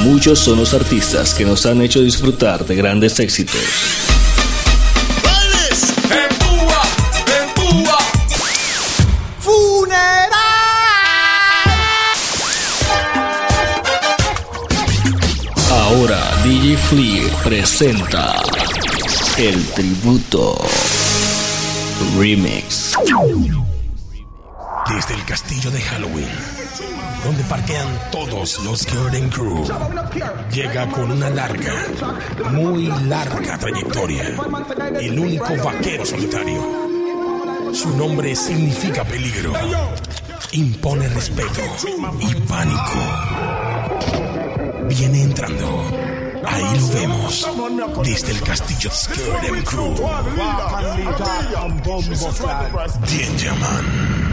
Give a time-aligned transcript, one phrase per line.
[0.00, 3.60] muchos son los artistas que nos han hecho disfrutar de grandes éxitos.
[15.70, 18.42] Ahora DJ Flea presenta
[19.36, 20.56] el tributo
[22.18, 22.92] remix.
[24.88, 26.28] Desde el castillo de Halloween,
[27.24, 29.64] donde parquean todos los Golden Crew,
[30.52, 31.86] llega con una larga,
[32.50, 34.36] muy larga trayectoria,
[35.00, 36.90] el único vaquero solitario.
[37.72, 39.52] Su nombre significa peligro,
[40.52, 41.60] impone respeto
[42.20, 42.98] y pánico.
[44.88, 45.84] Viene entrando.
[46.44, 47.48] Ahí lo vemos.
[48.02, 49.94] Desde el castillo Skirden Crew.
[53.06, 54.29] Danger Man.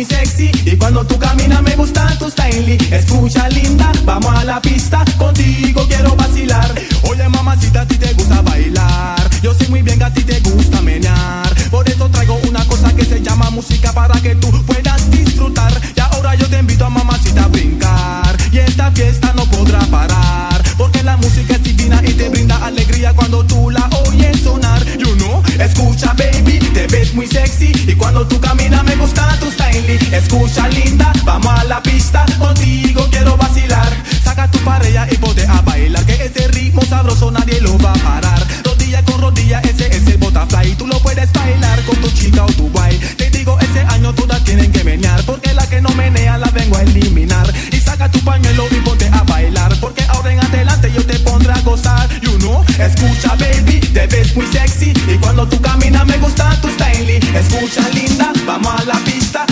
[0.00, 2.78] Y cuando tú caminas me gusta tu style.
[2.92, 5.04] Escucha, linda, vamos a la pista.
[5.16, 6.72] Contigo quiero vacilar.
[7.02, 9.18] Oye, mamacita, a ti te gusta bailar.
[9.42, 11.52] Yo sé muy bien que a ti te gusta menear.
[11.68, 15.72] Por eso traigo una cosa que se llama música para que tú puedas disfrutar.
[15.96, 18.36] Y ahora yo te invito a mamacita a brincar.
[18.52, 20.62] Y esta fiesta no podrá parar.
[20.76, 24.80] Porque la música es divina y te brinda alegría cuando tú la oyes sonar.
[24.96, 27.72] You know, escucha, baby, te ves muy sexy.
[27.88, 29.67] Y cuando tú caminas me gusta tu style.
[29.88, 32.26] Escucha, linda, vamos a la pista.
[32.38, 33.88] Contigo quiero vacilar.
[34.22, 36.04] Saca tu pareja y ponte a bailar.
[36.04, 38.46] Que ese ritmo sabroso nadie lo va a parar.
[38.64, 40.74] Rodilla con rodilla, ese es el butterfly.
[40.74, 42.98] Tú lo puedes bailar con tu chica o tu guay.
[43.16, 45.24] Te digo, ese año todas tienen que menear.
[45.24, 47.50] Porque la que no menea la vengo a eliminar.
[47.72, 49.74] Y saca tu pañuelo y ponte a bailar.
[49.80, 52.10] Porque ahora en adelante yo te pondré a gozar.
[52.20, 54.92] You know, escucha, baby, te ves muy sexy.
[55.08, 57.16] Y cuando tú caminas me gusta tu style.
[57.34, 59.46] Escucha, linda, vamos a la pista.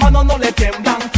[0.00, 1.15] Mano no le tiemblan.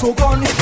[0.00, 0.59] Que vive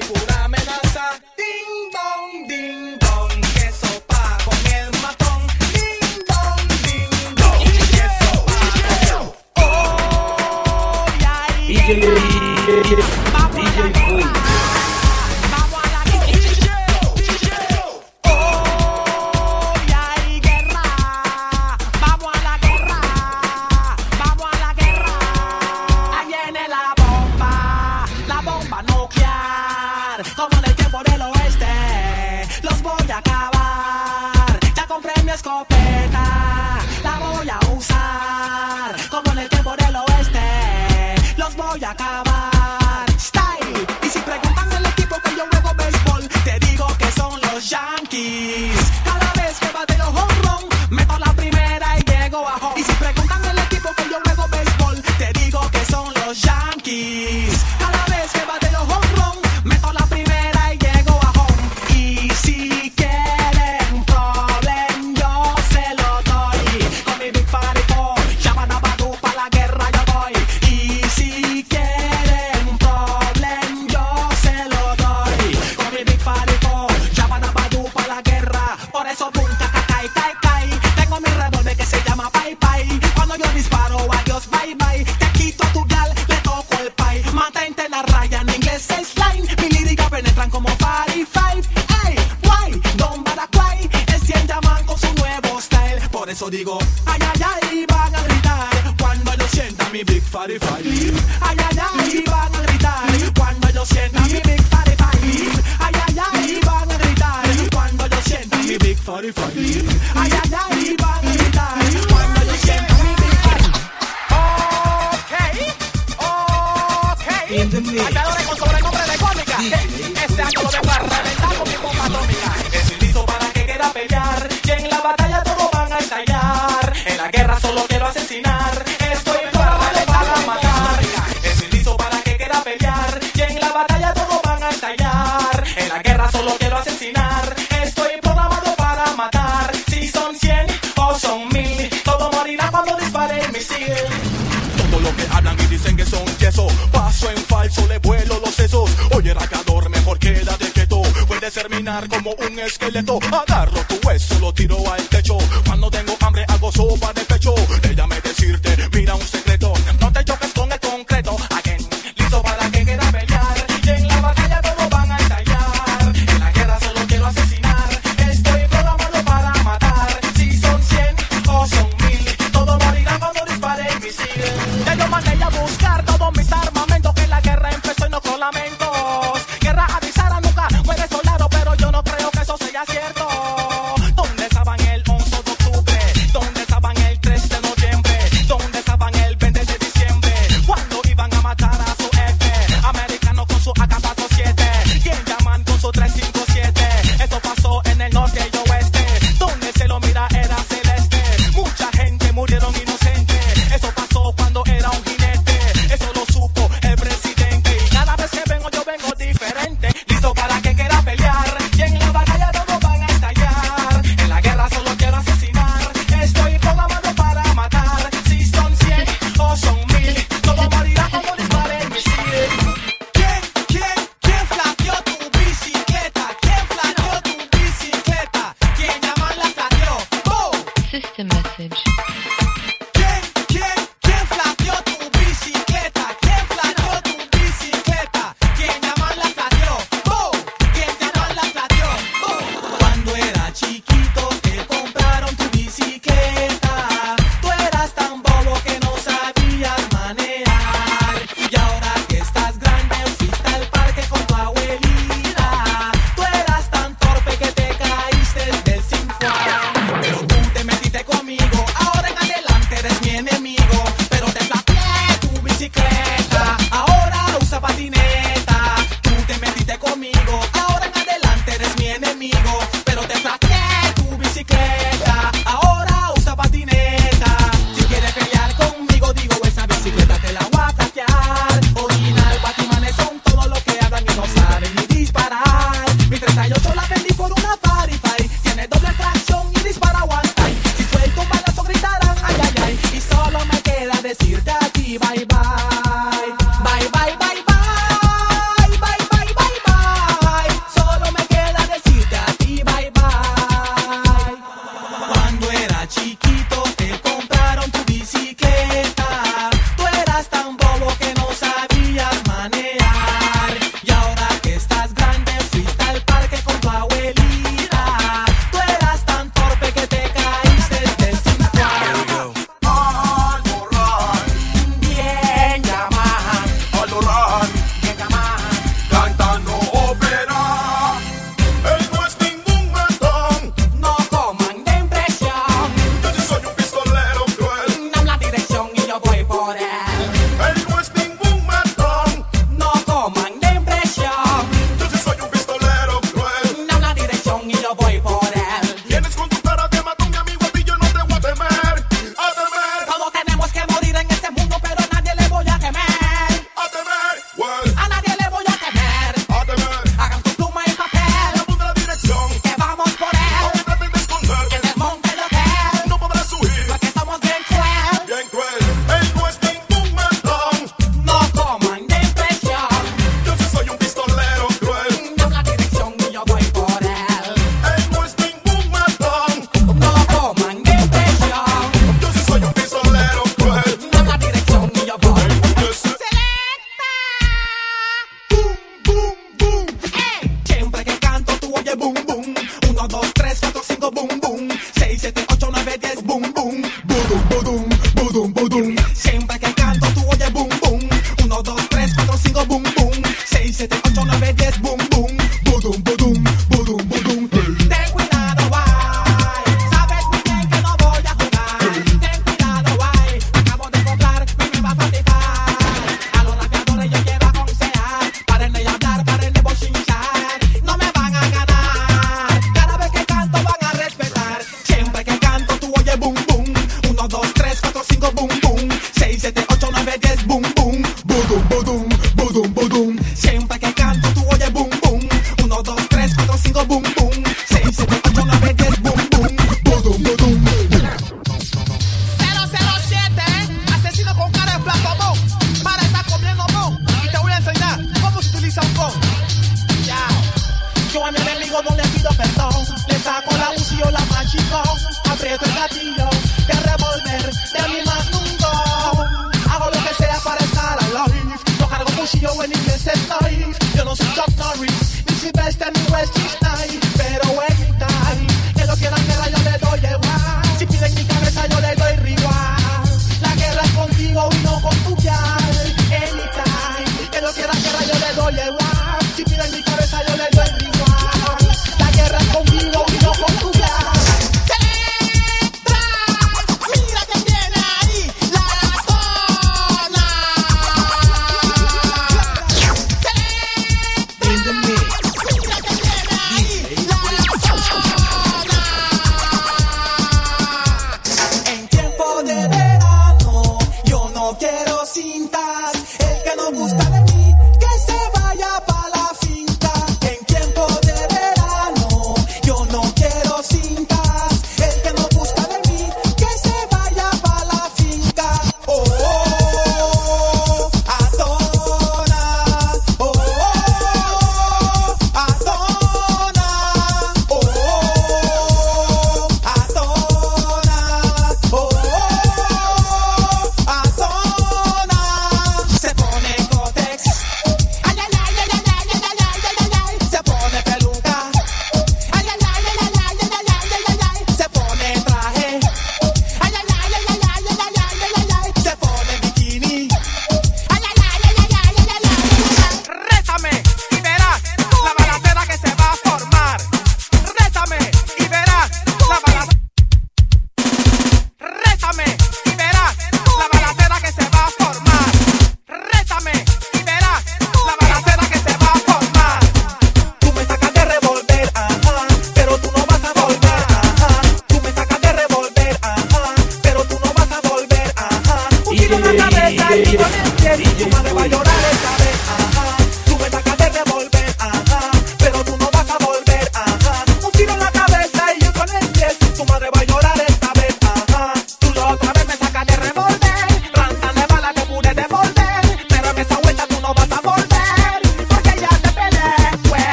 [0.00, 0.29] y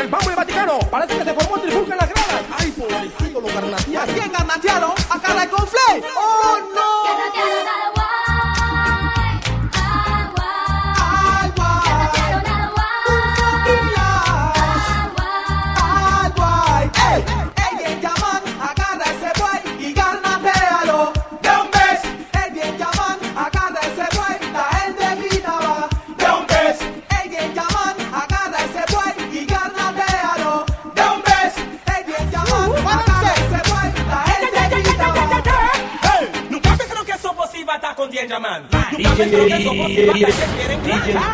[0.00, 0.78] El Papa y Vaticano.
[0.90, 2.42] Parece que se formó trifulca en las gradas.
[2.58, 4.10] Ay, pobrecito, lo carnatearon.
[4.10, 4.92] ¿A quién carnatearon?
[5.10, 6.02] A Carla Conflay.
[39.32, 39.38] Ah,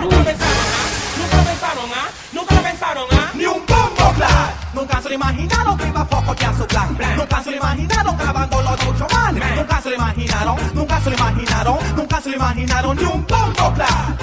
[0.01, 0.86] nunca pensaron, ¿ah?
[1.18, 2.09] Nunca pensaron, ¿ah?
[2.32, 3.30] Nunca pensaron, ¿ah?
[3.34, 4.53] Ni un bombo claro.
[4.72, 6.96] Nunca se lo imaginaron que iba a focotear su plan.
[7.16, 9.40] Nunca se lo imaginaron grabando los ocho man.
[9.57, 13.74] Nunca se lo imaginaron, nunca se lo imaginaron, nunca se lo imaginaron ni un bombo
[13.74, 14.17] claro.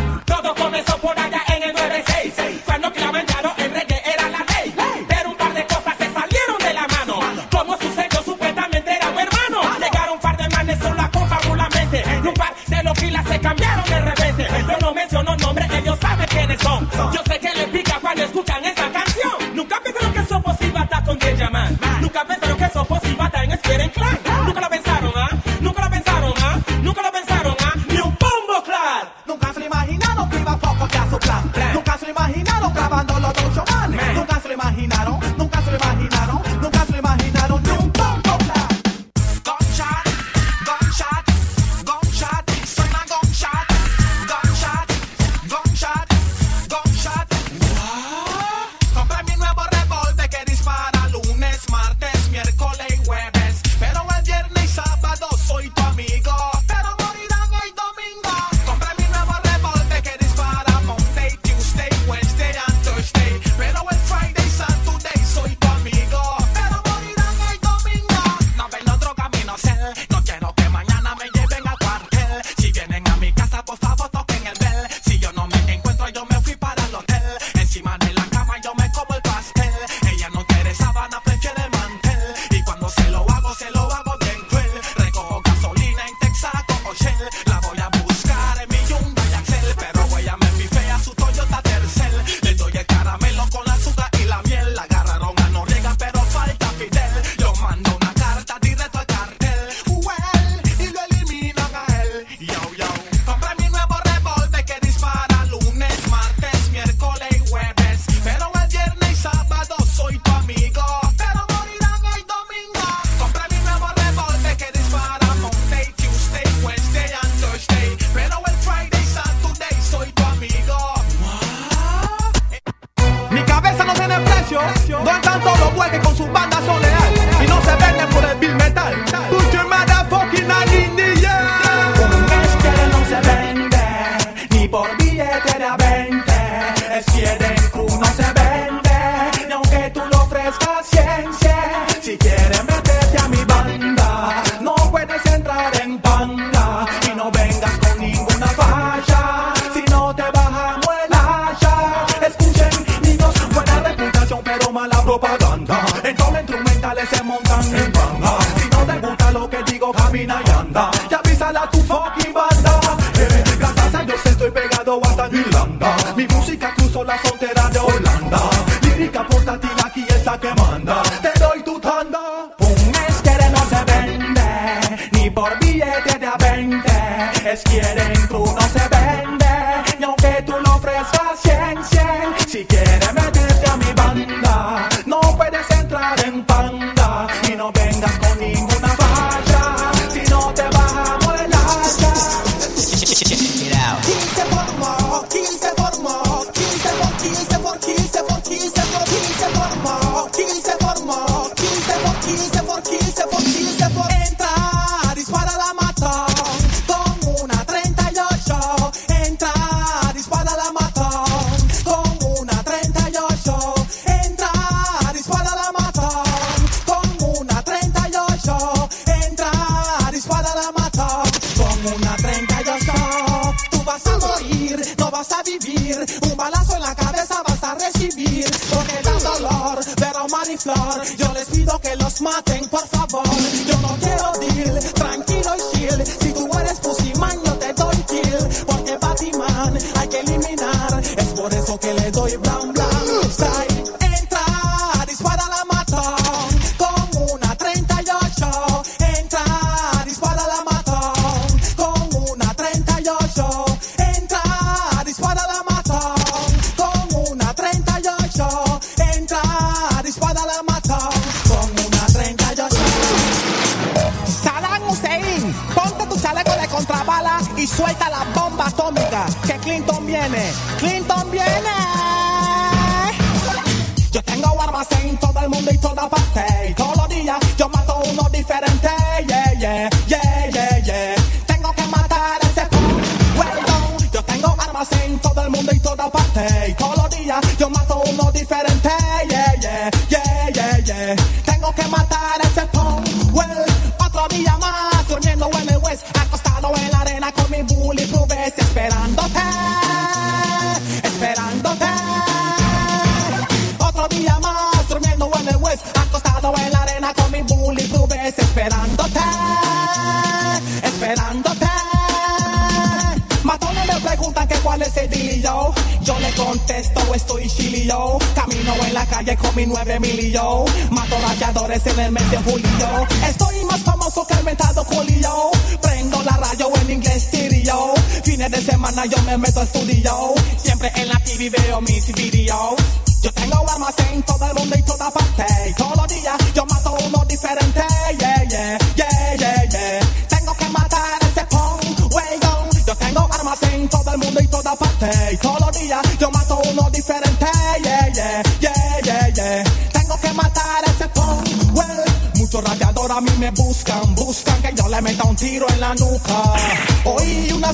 [193.25, 193.74] 谢谢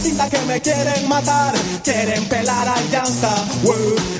[0.01, 3.45] que me quieren matar, quieren pelar a llanta.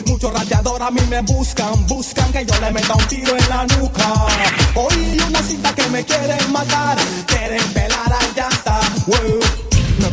[0.05, 3.65] Muchos radiador a mí me buscan, buscan que yo le meta un tiro en la
[3.65, 4.27] nuca.
[4.75, 8.79] Hoy una cinta que me quieren matar, quieren pelar a llanta.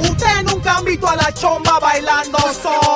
[0.01, 2.88] Usted nunca han visto a la chomba bailando sola.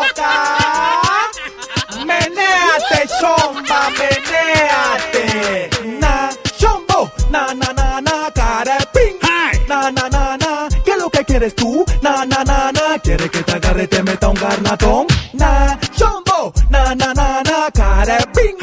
[14.32, 16.52] ogarna tom na chombo.
[16.70, 18.58] Na na na na kare bing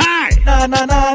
[0.45, 1.09] na na na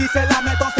[0.00, 0.79] si se la meto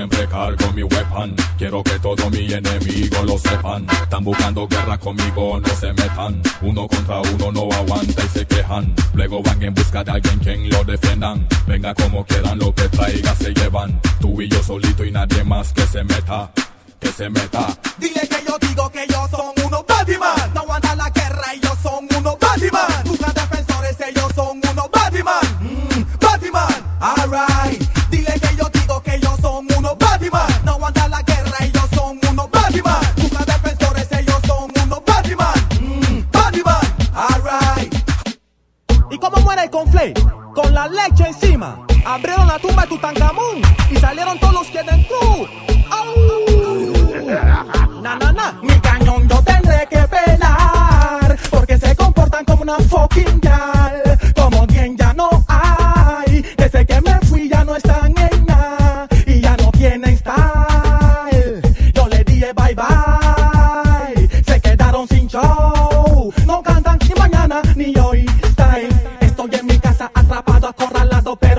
[0.00, 1.36] siempre cargo mi weapon.
[1.58, 3.86] Quiero que todos mis enemigos lo sepan.
[3.90, 6.40] Están buscando guerra conmigo, no se metan.
[6.62, 8.94] Uno contra uno no aguanta y se quejan.
[9.12, 11.46] Luego van en busca de alguien quien lo defendan.
[11.66, 14.00] Venga como quieran, lo que traiga se llevan.
[14.20, 16.50] Tú y yo solito y nadie más que se meta.
[16.98, 17.66] Que se meta.
[17.98, 20.50] Dile que yo digo que ellos son unos Batman.
[20.54, 23.04] No aguanta la guerra, ellos son unos Batman.
[23.04, 25.44] Buscan defensores, ellos son unos Batman.
[25.60, 27.89] Mm, Batman, alright.
[39.60, 40.14] de conflé,
[40.54, 41.84] con la leche encima.
[42.04, 45.18] Abrieron la tumba de Tutankamón y salieron todos los que dentro.
[45.90, 46.14] ¡Au!
[48.02, 53.40] Na, na, na, mi cañón yo tendré que pelar, porque se comportan como una fucking.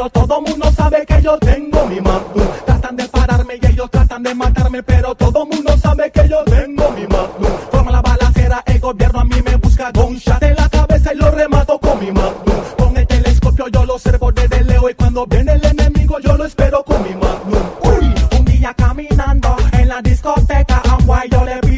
[0.09, 2.47] Todo mundo sabe que yo tengo mi Magnum.
[2.65, 6.89] Tratan de pararme y ellos tratan de matarme Pero todo mundo sabe que yo tengo
[6.91, 7.51] mi Magnum.
[7.71, 11.17] Forma la balacera, el gobierno a mí me busca Con shot en la cabeza y
[11.17, 12.61] lo remato con mi Magnum.
[12.77, 16.45] Con el telescopio yo lo observo desde leo Y cuando viene el enemigo yo lo
[16.45, 17.63] espero con mi Magnum.
[17.83, 21.70] Uy, un día caminando en la discoteca A yo le vi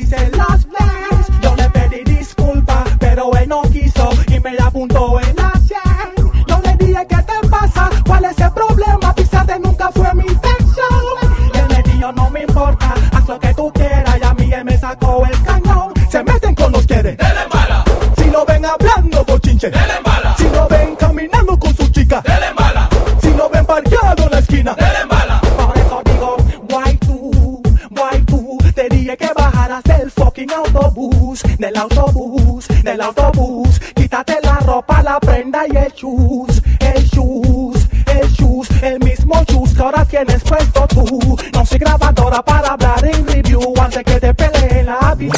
[19.63, 20.03] noche, denle.
[20.37, 22.89] Si lo ven caminando con su chica, denle bala.
[23.21, 25.41] Si lo ven parqueado en la esquina, denle bala.
[25.41, 26.37] Por eso digo,
[26.69, 27.61] guay tú,
[27.91, 33.79] guay tú, te dije que bajaras del fucking autobús, del autobús, del autobús.
[33.95, 39.73] Quítate la ropa, la prenda y el shoes, el shoes, el shoes, el mismo shoes
[39.73, 41.37] que ahora tienes puesto tú.
[41.53, 45.33] No soy grabadora para hablar en review antes que te peleen la vida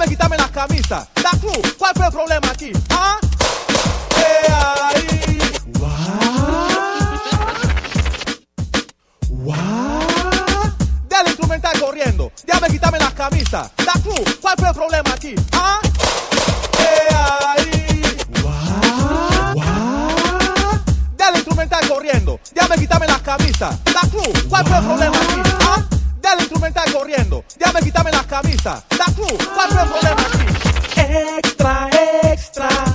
[0.00, 1.08] déjame quitarme las camisas.
[1.22, 2.72] Da club, ¿cuál fue el problema aquí?
[2.90, 3.18] ¿Ah?
[4.16, 4.52] Eh,
[4.94, 5.38] ahí?
[9.28, 9.54] Wow.
[11.08, 13.70] Del instrumental corriendo, déjame quitarme las camisas.
[13.76, 15.34] Da club, ¿cuál fue el problema aquí?
[15.52, 15.80] ¿Ah?
[16.78, 17.14] Eh,
[17.46, 18.02] ahí?
[21.18, 23.84] Del instrumental corriendo, déjame quitarme las camisas.
[23.84, 25.42] Da club, ¿cuál fue el problema aquí?
[25.60, 25.99] ¿Ah?
[26.20, 27.44] Dale instrumental corriendo.
[27.58, 28.84] Déjame quitarme las camisas.
[28.98, 30.46] La cruz, cuatro problemas aquí.
[31.00, 31.88] Extra,
[32.22, 32.89] extra.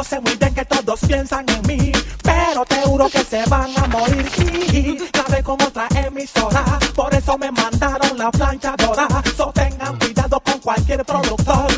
[0.00, 1.92] No sé muy bien que todos piensan en mí,
[2.22, 4.26] pero te juro que se van a morir.
[4.34, 6.64] Sí, grabé con otra emisora,
[6.96, 9.22] por eso me mandaron la plancha dorada.
[9.36, 11.69] So tengan cuidado con cualquier productor.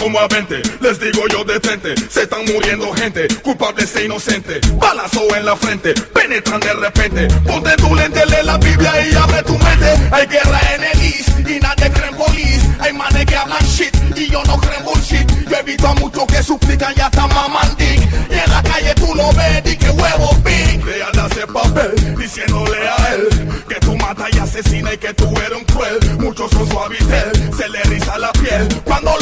[0.00, 0.62] como a 20.
[0.80, 4.60] Les digo yo de frente, se están muriendo gente, culpables e inocentes.
[4.78, 7.28] Balazo en la frente, penetran de repente.
[7.46, 9.90] Ponte tu lente, lee la Biblia y abre tu mente.
[10.10, 12.66] Hay guerra en el East y nadie cree en police.
[12.80, 15.48] Hay manes que hablan shit y yo no creo en bullshit.
[15.48, 17.76] Yo he visto a muchos que suplican y hasta maman.
[17.78, 20.84] Y en la calle tú lo ves, di que huevo big.
[20.84, 23.28] Le andas el papel diciéndole a él
[23.68, 25.98] que tú matas y asesinas y que tú eres un cruel.
[26.18, 29.16] Muchos son suavitel, se le riza la piel cuando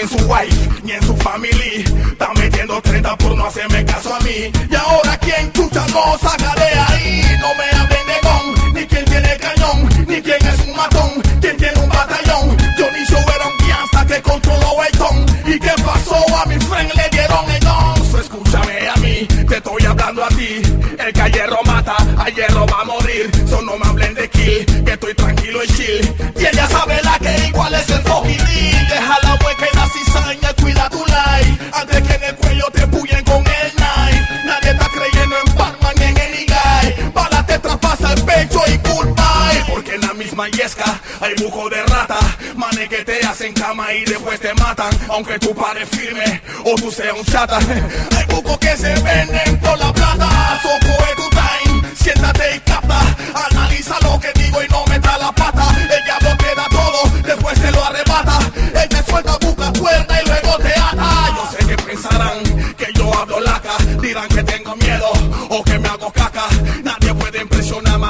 [0.00, 1.84] en su wife ni en su family.
[2.12, 4.50] Está metiendo 30 por no hacerme caso a mí.
[4.70, 7.22] Y ahora quien chucha no saca de ahí.
[7.40, 11.56] No me hablen de con, ni quien tiene cañón, ni quien es un matón, quien
[11.56, 12.56] tiene un batallón.
[12.76, 15.26] Johnny Show era un hasta que controló el ton.
[15.46, 16.16] ¿Y qué pasó?
[16.36, 18.20] A mi friend le dieron el don.
[18.20, 20.62] Escúchame a mí, te estoy hablando a ti.
[20.98, 23.30] El que a hierro mata, a hierro va a morir.
[23.48, 26.14] Son no me hablen de kill, que estoy tranquilo y chill.
[26.36, 28.38] Y ella sabe la que igual es el fucking
[28.88, 29.27] Déjala
[41.20, 42.18] Hay buco de rata,
[42.54, 44.90] manes que te hacen cama y después te matan.
[45.08, 47.58] Aunque tú pares firme o tú seas un chata.
[48.16, 50.60] Hay bucos que se venden por la plata.
[50.62, 53.00] Soco es tu time, siéntate y capta.
[53.50, 54.87] Analiza lo que digo y no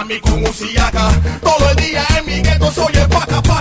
[0.08, 1.10] Miami con un siaca.
[1.42, 3.57] Todo el día en mi gueto soy el paca, paca.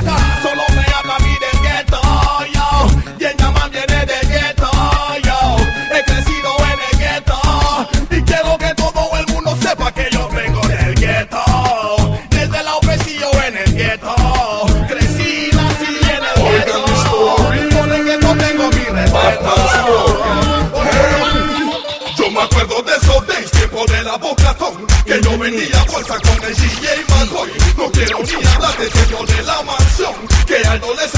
[28.29, 30.13] y háblate, dueño de la mansión,
[30.45, 31.16] que al les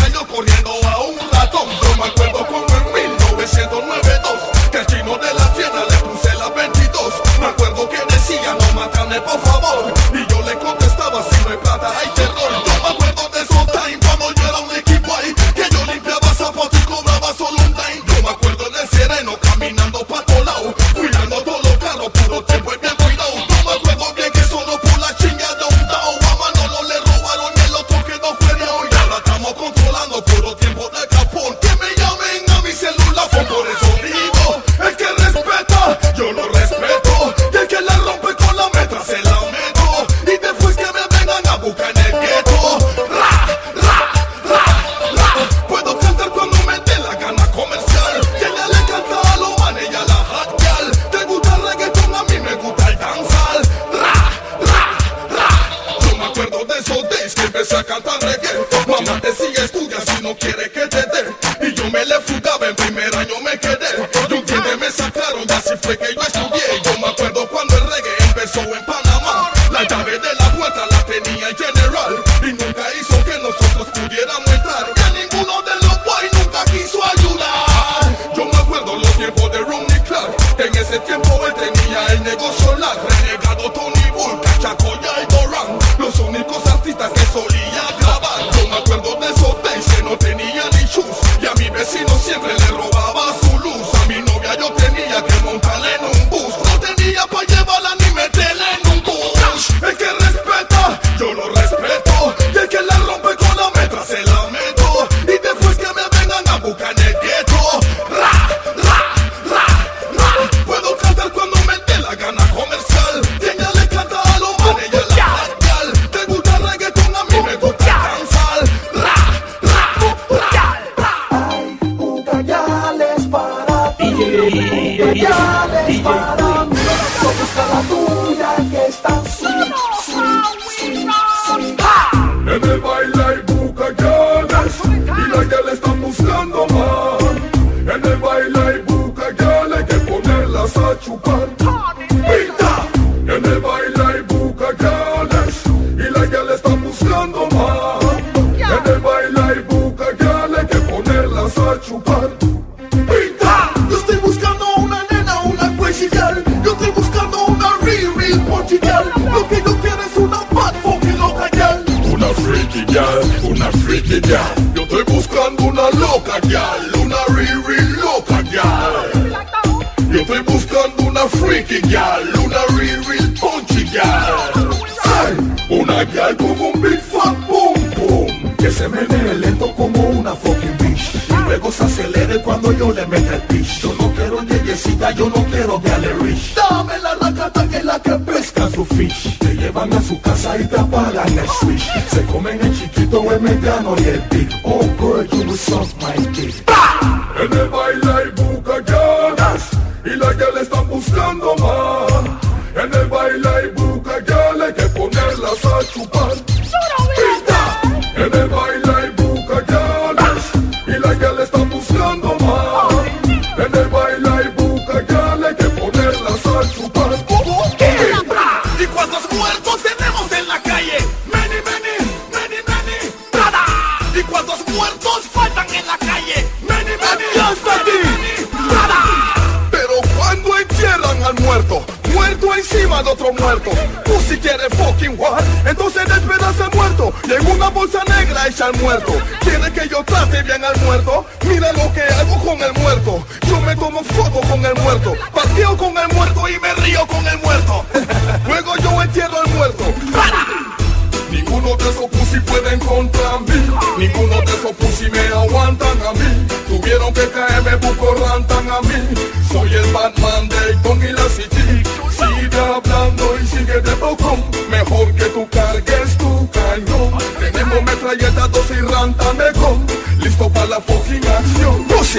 [193.79, 194.38] chiquito,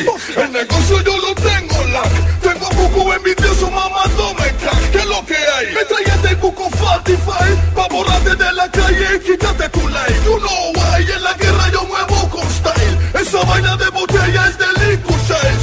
[0.09, 5.36] el negocio yo lo tengo lac Tengo buco envidioso mamándome crack ¿Qué es lo que
[5.36, 5.74] hay?
[5.74, 10.14] Metralleta y buco Fatify Pa' borrarte de la calle y quítate tu like.
[10.24, 12.98] You know why, en la guerra yo muevo con style.
[13.14, 15.16] Esa vaina de botella es de liquid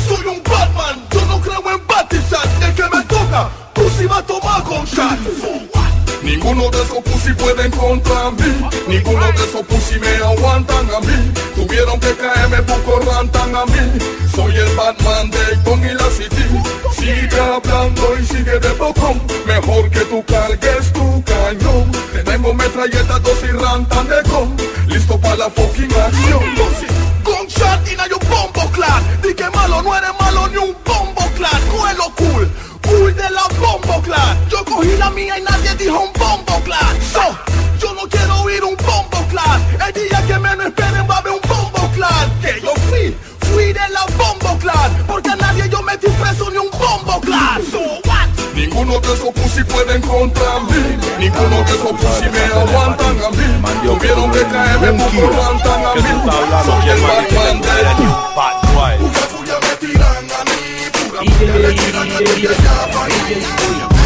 [0.07, 4.23] Soy un Batman, yo no creo en Batishot El que me toca, pussy va a
[4.23, 5.67] tomar con shot
[6.27, 8.53] Ninguno de esos pussy pueden contra mí.
[8.88, 11.31] Ninguno de esos pussy me aguantan a mí.
[11.55, 12.13] Tuvieron que
[12.68, 13.99] poco rantan a mí.
[14.36, 16.45] Soy el Batman de Con y la City.
[16.95, 19.22] Sigue hablando y sigue de bocón.
[19.45, 21.91] Mejor que tú cargues tu cañón.
[22.13, 24.55] Tenemos metralletas, dos y rantan de con.
[24.88, 26.43] Listo para la fucking acción.
[26.55, 26.88] Pussy,
[27.24, 31.24] gunshot y na yo bombo clad Di que malo, no eres malo ni un bombo
[31.36, 32.49] clad Cuelo cool,
[32.88, 36.16] cool de la bombo clad Yo cogí la mía y nadie dijo un
[50.18, 53.47] contra mí Ninguno de esos pussy me aguantan a mí
[53.84, 56.01] Tuvieron que caerme poco rantan a mí
[56.65, 57.68] Soy el Batman de
[58.97, 60.59] Puya, puya me tiran a mí
[60.93, 63.96] Pura puya le tiran a ti allá pa' mí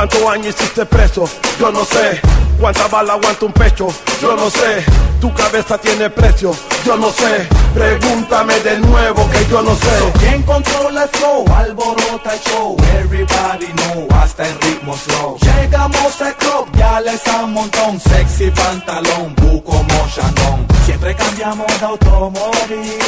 [0.00, 1.28] ¿Cuántos años hiciste preso?
[1.58, 2.22] Yo no sé.
[2.58, 3.86] ¿Cuánta bala aguanta un pecho?
[4.22, 4.82] Yo no sé.
[5.20, 6.52] Tu cabeza tiene precio?
[6.86, 7.46] Yo no sé.
[7.74, 10.12] Pregúntame de nuevo que yo no sé.
[10.18, 11.44] ¿Quién controla el flow?
[11.54, 12.76] Alborota el show.
[12.98, 15.38] Everybody know, hasta el ritmo slow.
[15.38, 18.00] Llegamos al club, ya les un montón.
[18.00, 22.98] Sexy pantalón, buco mochandón Siempre cambiamos de automóvil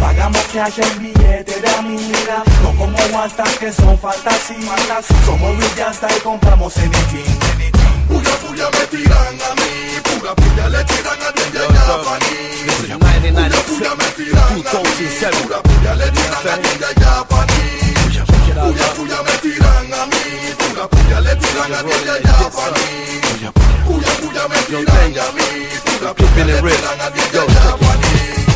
[0.00, 2.42] Pagamos que haya el billete de amiga.
[2.62, 5.06] No como guantas que son fantasías.
[5.24, 7.79] Somos brillantes y compramos anything
[8.10, 9.70] Puya, puya me tiran a mí
[10.02, 11.30] Pura puya le tiran a
[12.04, 12.36] pa' mí
[12.76, 15.04] Puya, puya me tiran a mí
[15.38, 17.62] Pura puya le tiran a pa' mí
[18.60, 20.22] Puya, puya me tiran a mí
[20.58, 21.82] Pura puya le tiran a
[22.50, 23.00] pa' mí.
[23.90, 25.68] Puya, puya, me tiran a mí.
[25.84, 27.20] Puya, puya, le pelan a ti
[28.46, 28.49] y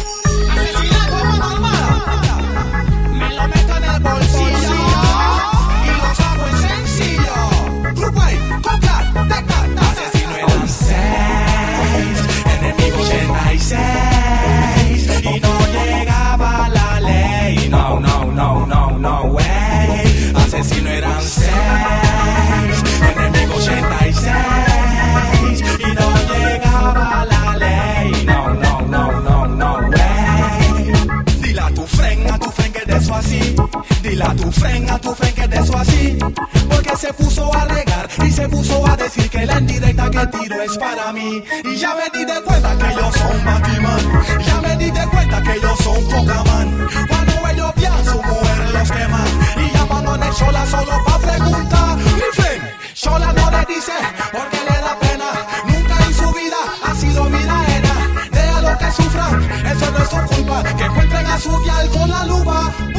[34.15, 36.17] Dile a tu friend, a tu friend que de eso así.
[36.71, 40.63] Porque se puso a regar y se puso a decir que la indirecta que tiro
[40.63, 41.43] es para mí.
[41.65, 44.23] Y ya me di de cuenta que ellos son Batman.
[44.47, 46.89] Ya me di de cuenta que ellos son Pokémon.
[47.09, 49.29] Cuando ellos vean su mujer los queman.
[49.57, 51.97] Y llaman a Shola solo pa' preguntar.
[51.97, 52.63] Mi friend,
[52.95, 53.97] Shola no le dice
[54.31, 55.31] porque le da pena.
[55.67, 57.95] Nunca en su vida ha sido miraena.
[58.31, 60.63] Deja lo que sufran, eso no es su culpa.
[60.63, 62.94] Que encuentren a su vial con la lupa.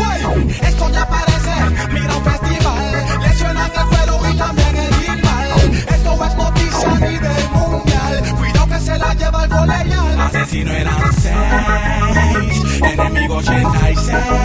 [0.61, 1.53] Esto ya parece,
[1.93, 3.05] mira un festival.
[3.21, 5.49] Le suenan el cuero y también el rival.
[5.87, 8.35] Esto es noticia a nivel mundial.
[8.37, 10.19] Cuidado que se la lleva el colegial.
[10.21, 14.44] Asesino eran seis, enemigo 86.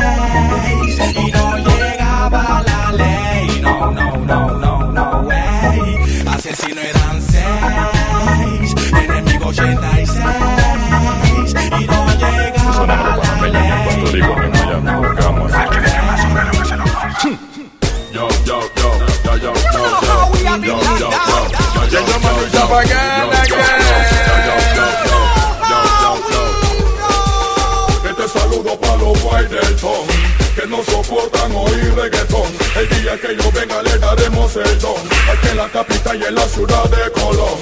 [28.05, 32.53] Este saludo para los Whiteleton que no soportan oír reggaetón.
[32.77, 35.01] El día que yo venga le daremos el don.
[35.33, 37.59] Aquí en la capital y en la ciudad de Colón.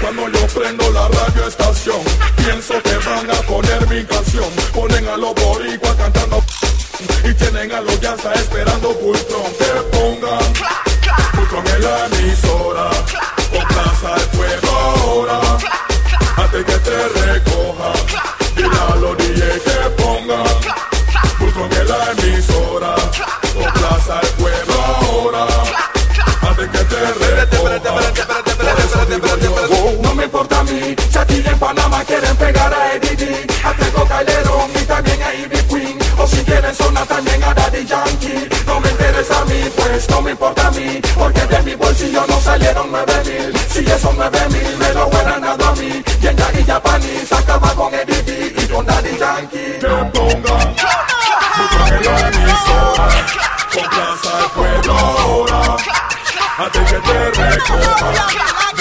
[0.00, 2.00] Cuando yo prendo la radio estación,
[2.36, 4.50] pienso que van a poner mi canción.
[4.74, 6.44] Ponen a los boricuas cantando
[7.24, 9.41] y tienen a los yanza esperando Pultron.
[39.92, 43.52] Pues no me importa a mí Porque de mi bolsillo no salieron nueve mil.
[43.68, 46.02] Si esos nueve mil me lo hubieran dado a mí.
[46.22, 49.78] Y en Yagi Japanese acaba con Eddie y con Daddy Yankee.
[53.70, 55.76] Que plaza el pueblo ahora
[56.72, 58.71] que.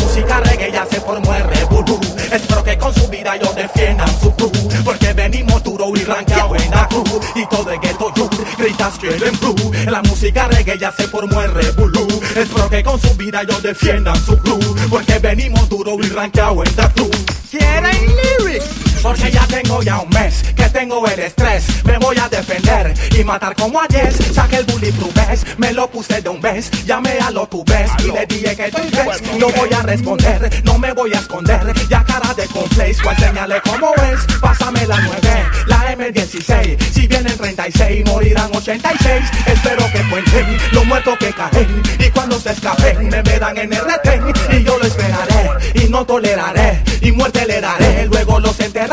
[0.00, 2.00] Música reggae ya se formó el revolú.
[2.32, 4.50] Espero que con su vida ellos defiendan su crew.
[4.84, 7.06] Porque venimos duro y ranqueado en la cruz.
[7.34, 8.28] Y todo el ghetto you
[8.58, 8.98] gritas
[9.40, 9.72] blue.
[9.86, 12.06] La música reggae ya se formó el revolú.
[12.36, 14.60] Espero que con su vida ellos defiendan su crew.
[14.88, 17.10] Porque venimos duro y ranqueado en la cruz.
[17.50, 18.06] ¿Quieren
[18.38, 18.89] lyrics?
[19.02, 21.64] Porque ya tengo ya un mes que tengo el estrés.
[21.84, 24.12] Me voy a defender y matar como ayer.
[24.12, 26.70] Saqué el bulletproof vest, me lo puse de un vez.
[26.84, 29.22] Llamé a lo tu ves y le dije que estoy ves.
[29.38, 31.72] No voy a responder, no me voy a esconder.
[31.88, 34.38] Ya cara de complex, pues señale cómo es.
[34.40, 35.20] Pásame la 9,
[35.66, 36.78] la M16.
[36.92, 39.24] Si vienen 36, morirán 86.
[39.46, 41.82] Espero que cuenten los muertos que caen.
[41.98, 44.22] Y cuando se escapen, me verán en el retén.
[44.52, 46.82] Y yo lo esperaré y no toleraré.
[47.00, 48.89] Y muerte le daré, luego los enterraré.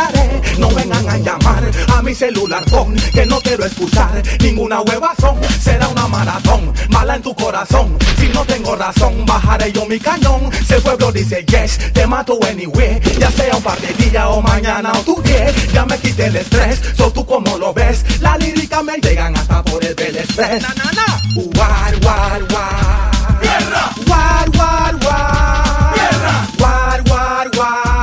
[0.59, 5.39] No vengan a llamar a mi celular phone, que no quiero escuchar ninguna huevazón.
[5.59, 7.97] Será una maratón, mala en tu corazón.
[8.19, 10.51] Si no tengo razón, bajaré yo mi cañón.
[10.67, 12.99] Si el pueblo dice yes, te mato anyway.
[13.19, 15.73] Ya sea un par de días o mañana o tu diez.
[15.73, 18.05] Ya me quité el estrés, so tú como lo ves.
[18.21, 20.61] La lírica me llegan hasta por el Bel Express.
[20.61, 21.21] Na, na, na.
[21.57, 23.39] War, war, war.
[23.41, 23.91] Guerra.
[24.07, 25.77] War, war, war.
[26.59, 27.03] War,
[27.57, 27.96] war.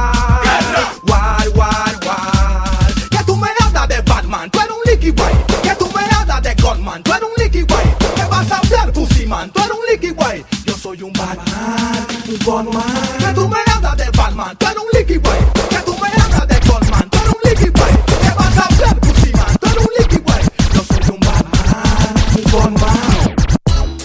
[10.01, 12.83] Yo soy un Batman, un Gunman.
[13.17, 15.39] Que tú me hablas de Batman, tú eres un Licky Boy.
[15.71, 17.91] Que tú me hablas de Gunman, tú eres un Licky Boy.
[18.21, 20.43] Que vas a hablar, Pussy Man, tú eres un Licky Boy.
[20.75, 23.37] Yo soy un Batman, un Gunman.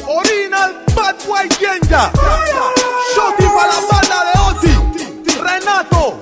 [0.08, 2.12] Original Bad Boy Genja.
[3.16, 4.74] Shoti para la banda de Oti.
[5.42, 6.22] Renato.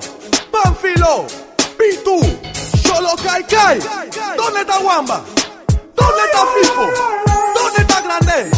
[0.49, 1.27] Panfilo.
[1.77, 2.22] Pitu.
[2.88, 3.80] Solo Kai Kai.
[4.38, 5.22] ¿Dónde está Wamba?
[5.94, 6.89] ¿Dónde está Fipo?
[7.53, 8.49] ¿Dónde está Grande?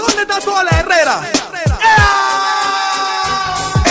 [0.00, 1.20] ¿Dónde está toda la Herrera?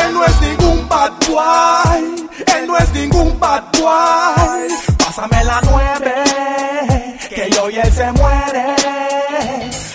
[0.03, 2.29] Él no es ningún bad boy.
[2.55, 4.67] Él no es ningún bad boy.
[4.97, 8.75] Pásame la nueve, que hoy él se muere.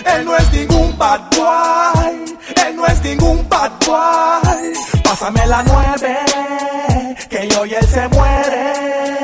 [0.04, 2.36] Él no es ningún bad boy.
[2.66, 4.72] Él no es ningún bad boy.
[5.02, 6.16] Pásame la nueve,
[7.28, 9.23] que hoy él se muere.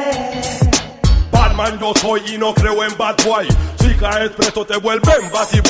[1.60, 3.46] Batman yo soy y no creo en bad boy.
[3.78, 5.60] Si caes preso te vuelven batty.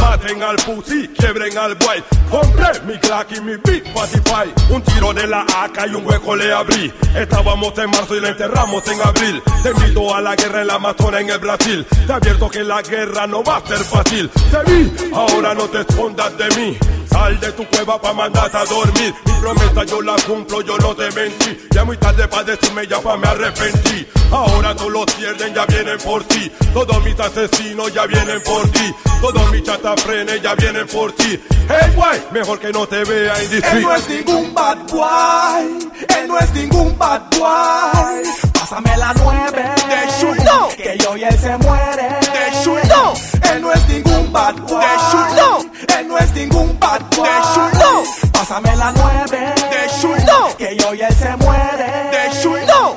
[0.00, 2.02] Maten al pussy, quiebren al boy.
[2.28, 4.52] Compré mi crack y mi big Spotify.
[4.70, 6.92] Un tiro de la AK y un hueco le abrí.
[7.14, 9.42] Estábamos en marzo y la enterramos en abril.
[9.62, 11.86] Te invito a la guerra en la Amazona en el Brasil.
[12.06, 14.28] Te advierto que la guerra no va a ser fácil.
[14.30, 16.78] Te vi, ahora no te escondas de mí.
[17.10, 19.14] Sal de tu cueva pa' mandarte a dormir.
[19.26, 21.68] Mi promesa yo la cumplo, yo no te mentí.
[21.70, 24.06] Ya muy tarde pa' decirme, ya pa' me arrepentí.
[24.30, 26.50] Ahora todos los pierden, ya vienen por ti.
[26.72, 28.94] Todos mis asesinos ya vienen por ti.
[29.20, 31.38] Todos mis chatafrenes ya vienen por ti.
[31.68, 33.80] Hey, guay, mejor que no te vea Él indiscreto.
[33.88, 38.22] no es ningún bad boy, él no es ningún bad boy.
[38.52, 40.68] Pásame la nueve, De chulo.
[40.76, 42.08] que hoy él se muere.
[42.08, 43.12] De chulo.
[43.52, 44.80] él no es ningún bad boy.
[44.80, 45.58] De chulo.
[45.98, 47.28] él no es ningún bad boy.
[47.28, 48.02] De chulo.
[48.32, 50.56] Pásame la nueve, De chulo.
[50.56, 52.10] que hoy él se muere.
[52.10, 52.96] De chulo.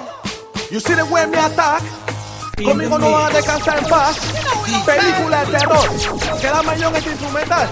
[0.72, 1.84] You see the way me attack?
[2.62, 4.16] Conmigo no van a descansar en paz.
[4.86, 5.90] Película de terror.
[6.40, 7.70] Quédame yo en este instrumental.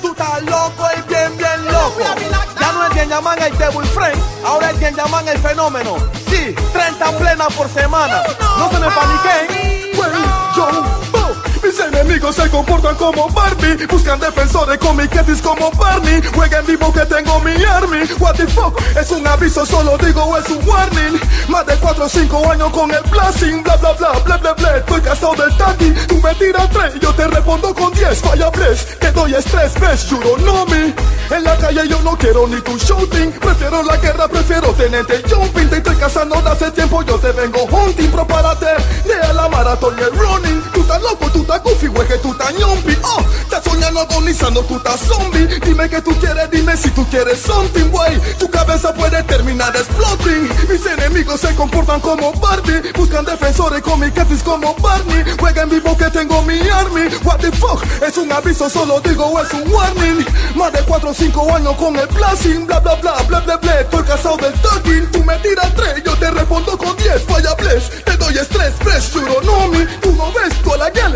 [0.00, 2.00] Tú estás loco y bien, bien loco.
[2.58, 5.96] Ya no es quien llaman el Devil Friend, ahora es quien llaman el fenómeno.
[6.30, 8.22] Sí, 30 plenas por semana.
[8.58, 9.98] No se me paniquen.
[9.98, 10.12] Well,
[10.56, 10.84] yo,
[11.70, 16.20] Mis enemigos se comportan como Barbie Buscan defensores con mi Ketis como Barney.
[16.34, 18.00] Jueguen vivo que tengo mi army.
[18.18, 21.20] What the fuck, es un aviso, solo digo es un warning.
[21.46, 23.62] Más de 4 o 5 años con el blasting.
[23.62, 24.76] Bla bla bla, bla bla bla.
[24.78, 25.92] Estoy cansado del tandy.
[26.08, 30.10] Tú me tiras 3, yo te respondo con 10 Falla bless, que doy estrés, ves,
[30.10, 30.92] you don't know me.
[31.30, 33.30] En la calle yo no quiero ni tu shooting.
[33.30, 35.70] Prefiero la guerra, prefiero tenerte jumping.
[35.70, 38.10] Te estoy cazando de hace tiempo, yo te vengo hunting.
[38.10, 38.74] Prepárate,
[39.04, 40.59] lea la maratón y el running
[40.90, 44.76] estás loco, tú estás goofy, güey, que tú estás ñompi Oh, estás soñando agonizando, tú
[44.76, 45.46] estás zombie.
[45.64, 48.20] Dime que tú quieres, dime si tú quieres something, güey.
[48.38, 50.48] Tu cabeza puede terminar exploding.
[50.68, 55.24] Mis enemigos se comportan como Barbie Buscan defensores con mi catis como Barney.
[55.38, 57.08] Juega en vivo que tengo mi army.
[57.24, 60.26] What the fuck, es un aviso, solo digo es un warning.
[60.54, 62.66] Más de 4 o 5 años con el blasting.
[62.66, 63.80] Bla bla bla, bla bla bla.
[63.80, 65.10] Estoy casado del talking.
[65.12, 68.74] Tú me tiras 3, yo te respondo con 10 Falla bless, te doy estrés,
[69.12, 69.86] don't know me.
[70.00, 70.49] Tú no ves,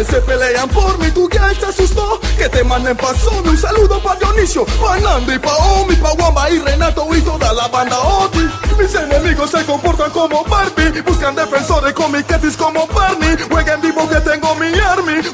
[0.02, 3.50] se pelean por mí Tu guy se asustó, que te manden pa' Sony.
[3.50, 7.52] Un saludo pa' Dionisio, pa' Nando y pa' Omi, pa' Wamba y Renato y toda
[7.52, 8.48] la banda Oti.
[8.78, 12.22] Mis enemigos se comportan como Barbie, buscan defensores con mi
[12.56, 13.36] como Barney.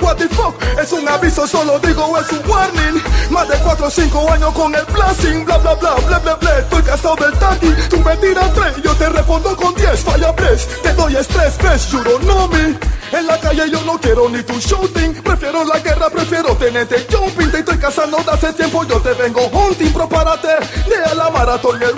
[0.01, 3.03] What the fuck, es un aviso, solo digo es un warning.
[3.31, 6.59] Más de 4 o 5 años con el blasting, bla bla bla, bla bla bla.
[6.59, 10.01] Estoy cansado del taqui, tú me tiras 3, yo te respondo con 10.
[10.01, 12.79] Falla bless, te doy estrés, you don't know me.
[13.13, 17.51] En la calle yo no quiero ni tu shooting Prefiero la guerra, prefiero tenerte jumping
[17.51, 20.49] Te estoy cazando de hace tiempo, yo te vengo hunting Prepárate
[20.89, 21.93] de a la maratón el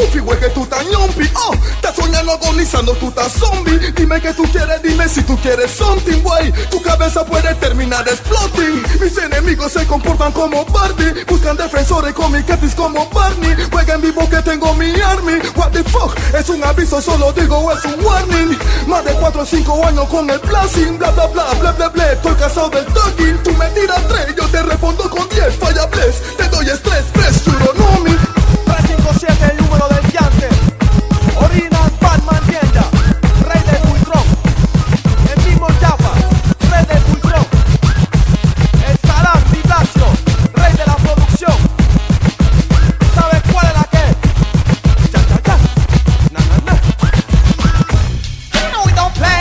[0.00, 3.92] goofy, güey, que tú estás ñompi Oh, estás soñando agonizando, tú estás zombie.
[3.92, 6.52] Dime que tú quieres, dime si tú quieres something, güey.
[6.70, 12.42] Tu cabeza puede terminar exploding Mis enemigos se comportan como Barbie Buscan defensores con mi
[12.42, 13.54] catis como Barney.
[13.70, 15.34] Juega en vivo que tengo mi army.
[15.56, 18.58] What the fuck, es un aviso, solo digo es un warning.
[18.86, 20.98] Más de 4 o 5 años con el blasting.
[20.98, 22.12] Bla bla bla, bla bla bla.
[22.12, 23.42] Estoy cansado del talking.
[23.42, 26.89] Tú me tiras 3, yo te respondo con 10 Falla bless, te doy estrés,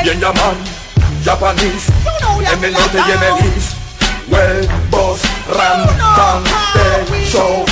[0.10, 0.58] Bien llaman,
[1.24, 3.78] Japanese You know En el norte y en el east
[4.28, 5.22] Huevos,
[5.54, 6.44] ram, pan,
[7.26, 7.64] show.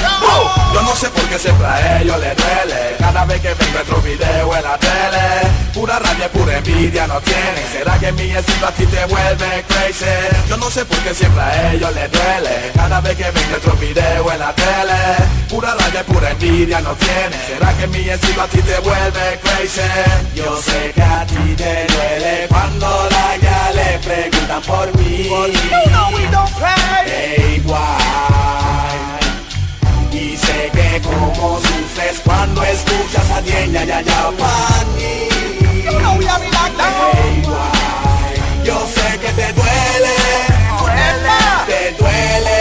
[0.74, 4.02] Yo no sé por qué siempre a ellos les duele Cada vez que ven nuestro
[4.02, 5.28] video en la tele
[5.74, 10.06] Pura rabia, pura envidia no tienen ¿Será que mi estilo a ti te vuelve crazy?
[10.50, 13.74] Yo no sé por qué siempre a ellos les duele Cada vez que ven nuestro
[13.74, 15.00] video en la tele
[15.50, 19.82] Pura rabia, pura envidia no tienen ¿Será que mi estilo a ti te vuelve crazy?
[20.36, 25.92] Yo sé que a ti te duele Cuando la ya le preguntan por mí You
[25.92, 26.76] know we don't play.
[27.06, 28.47] Da igual Y
[31.00, 35.30] que como sufres cuando escuchas a Dienya ya ya Pani
[35.84, 37.38] You know we have it locked Da down.
[37.38, 40.16] igual Yo sé que te duele.
[40.86, 41.66] Remember.
[41.68, 42.60] Te duele.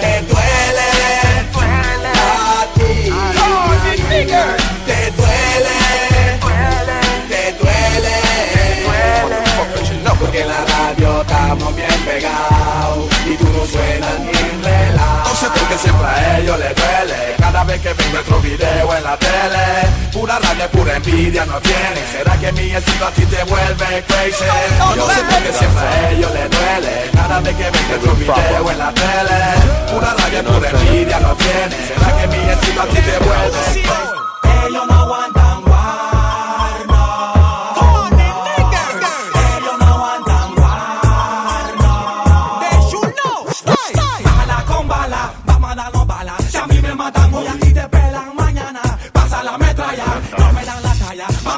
[0.00, 0.88] Te duele.
[2.14, 2.90] A ti.
[3.84, 4.54] Big figure.
[4.86, 5.78] Te duele.
[7.28, 8.16] Te duele.
[10.20, 14.33] Porque en la radio estamos bien pegados Y tú no suenas ni
[15.34, 18.12] en reloj No sé por qué siempre a ellos les duele Cada vez que ven
[18.12, 19.64] nuestro video en la tele
[20.12, 24.44] Pura rabia, pura envidia no tienen ¿Será que mi estilo a ti te vuelve crazy?
[24.94, 28.70] Yo sé por qué siempre a ellos les duele Cada vez que ven nuestro video
[28.70, 29.40] en la tele
[29.92, 35.43] Pura rabia, pura envidia no tienen ¿Será que mi estilo a ti te vuelve crazy?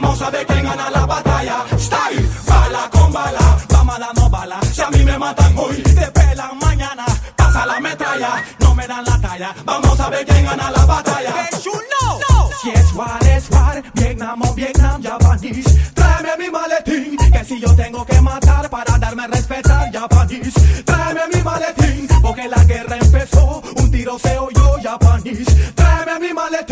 [0.06, 1.64] Vamos a ver quién gana la batalla.
[1.76, 4.60] Style, bala con bala, vamos a darnos bala.
[4.72, 7.04] Si a mí me matan hoy te pelan mañana.
[7.34, 9.54] Pasa la metralla, no me dan la talla.
[9.64, 11.34] Vamos a ver quién gana la batalla.
[11.60, 12.50] Know.
[12.62, 15.92] Si es war, es war, Vietnam o Vietnam, Japanese.
[15.94, 20.82] Tráeme mi maletín, que si yo tengo que matar para darme a respetar, Japanese.
[20.84, 25.72] Tráeme mi maletín, porque la guerra empezó, un tiro se oyó, Japanese.
[25.74, 26.65] Tráeme mi maletín,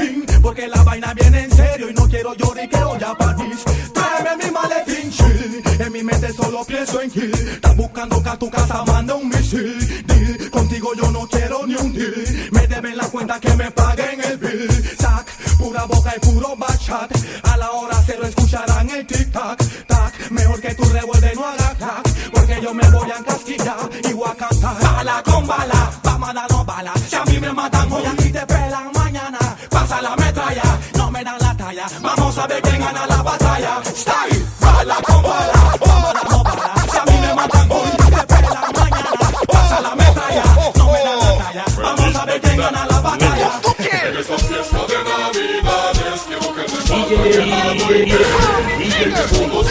[2.25, 3.65] serio y no quiero lloriqueo, Japanese.
[3.93, 7.33] Tráeme mi maletín, chill, en mi mente solo pienso en kill.
[7.33, 10.05] Están buscando que a tu casa mande un misil.
[10.07, 12.49] Deal, contigo yo no quiero ni un deal.
[12.53, 14.97] Me deben la cuenta que me paguen el bill.
[14.97, 15.27] Tac,
[15.59, 17.11] pura boca y puro bachat.
[17.43, 20.31] A la hora cero escucharán el tic tac, tac.
[20.31, 22.31] Mejor que tú revuelve no haga crack.
[22.33, 24.81] Porque yo me voy a encasquillar y voy a cantar.
[24.81, 26.93] Bala con bala, vamos a darnos bala.
[27.09, 29.39] Si a mí me matan hoy aquí te pelan mañana.
[29.71, 30.17] Pasa la
[31.75, 32.15] me dan la talla.
[32.17, 33.83] Vamos a ver quién gana la batalla.
[33.85, 36.75] Style, bala con bala, vamos a darnos bala.
[36.91, 39.11] Si a mí me matan hoy te pelan mañana.
[39.47, 40.45] Pasa la metralla,
[40.77, 41.65] no me dan la talla.
[41.83, 43.61] Vamos a ver quién gana la batalla.
[43.79, 48.19] En esta fiesta de Navidades quiero que repartan y que
[48.85, 49.67] Y que todos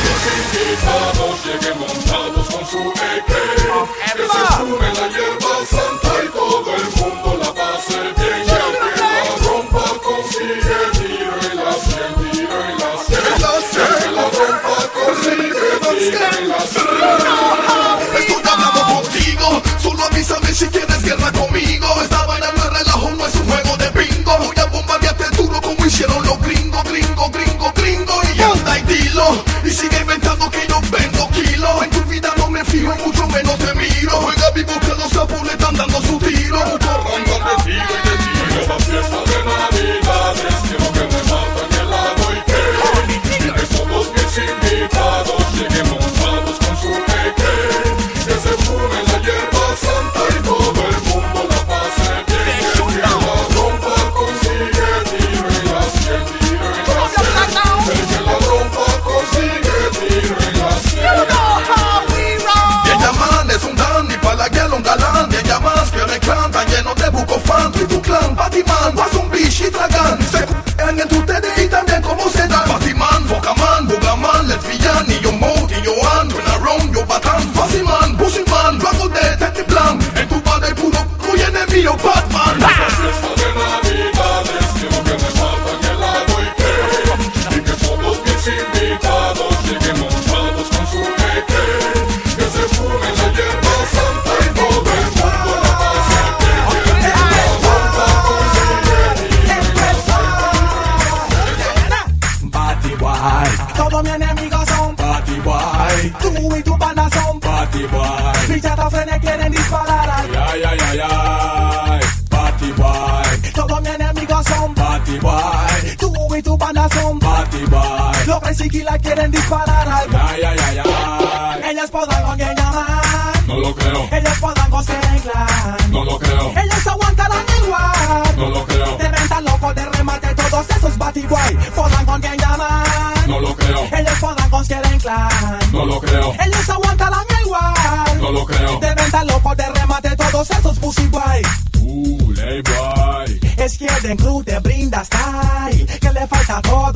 [118.63, 121.71] chiqui la quieren disparar al ay, ay, ay, ay.
[121.71, 123.33] Ellas podrán engañar.
[123.47, 124.07] No lo creo.
[124.11, 125.77] Ellas podrán conseguirla.
[125.89, 126.51] No lo creo.
[126.51, 128.37] Ellas aguantarán igual.
[128.37, 128.97] No lo creo.
[128.97, 131.55] De venta loco de remate todos esos batiguay.
[131.75, 133.27] Podrán con llaman.
[133.27, 133.83] No lo creo.
[133.97, 135.59] Ellas podrán conseguir clan.
[135.71, 136.33] No lo creo.
[136.33, 138.21] Ellas aguantarán igual.
[138.21, 138.79] No lo creo.
[138.79, 141.41] De venta loco de remate todos esos busiguay.
[141.81, 143.39] Uh, lay boy.
[143.57, 145.85] Es que el brinda style.
[146.01, 146.92] Que le falta todo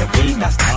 [0.00, 0.69] de pinas.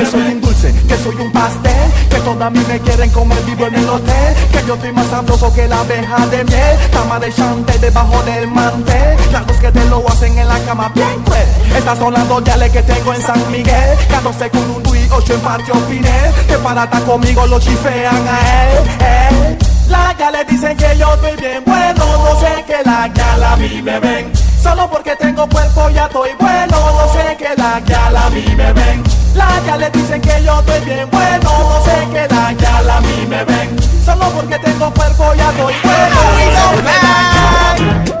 [0.00, 3.66] que soy un dulce, que soy un pastel, que todas mí me quieren comer vivo
[3.66, 7.30] en el hotel, que yo estoy más sabroso que la abeja de miel, cama de
[7.30, 11.44] chante debajo del mantel, las dos que te lo hacen en la cama bien pues,
[11.76, 15.40] estas son las dos yales que tengo en San Miguel, 14 Curundú y 8 en
[15.40, 19.58] Patio Pinel, que para estar conmigo lo chifean a él, él.
[19.90, 23.82] Las gales dicen que yo estoy bien bueno, no sé que la galas a mí
[23.82, 24.32] me ven,
[24.62, 28.72] solo porque tengo cuerpo ya estoy bueno, no sé que la galas a mí me
[28.72, 29.09] ven.
[29.34, 33.26] La ya le dicen que yo estoy bien bueno, no se quedan ya la mí
[33.28, 36.20] me ven, solo porque tengo cuerpo ya doy bueno.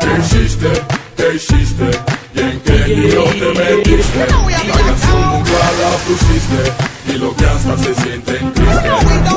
[0.00, 0.68] ¿Qué hiciste?
[1.16, 1.90] ¿Qué hiciste?
[2.34, 4.18] ¿Y en qué lío te metiste?
[4.18, 6.72] La canción nunca la pusiste
[7.06, 8.92] y lo que hasta se sienten tristes.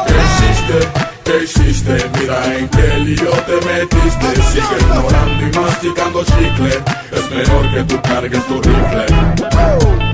[0.07, 0.77] ¿Qué hiciste?
[1.23, 2.09] ¿Qué hiciste?
[2.19, 4.41] Mira en qué lío te metiste.
[4.51, 6.83] Sigue ignorando y masticando chicle.
[7.11, 10.12] Es mejor que tú cargues tu rifle.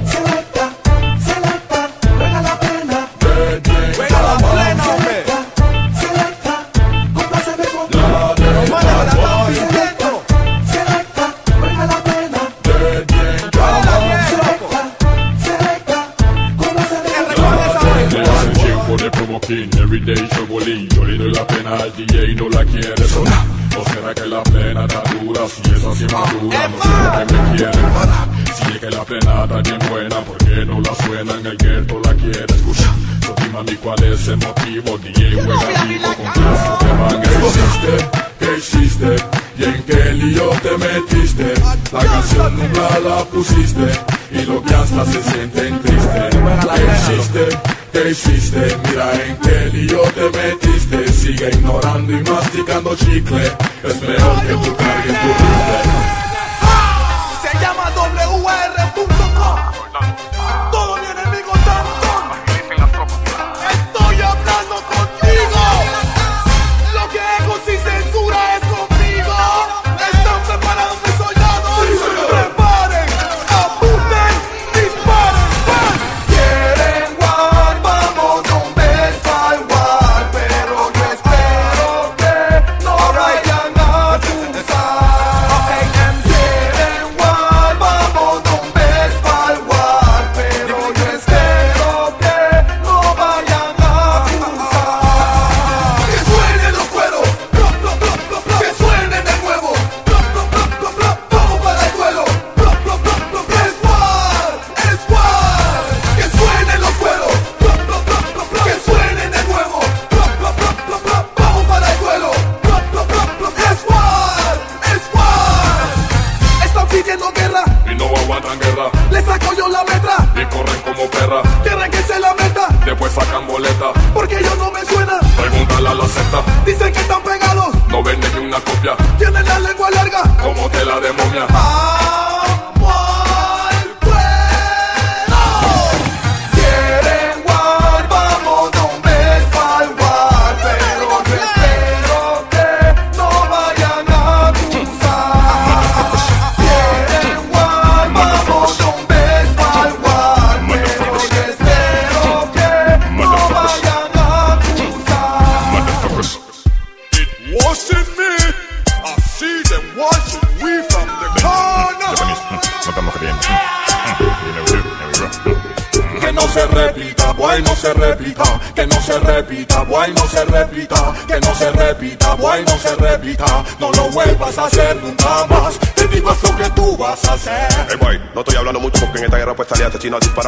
[52.90, 53.59] motocicle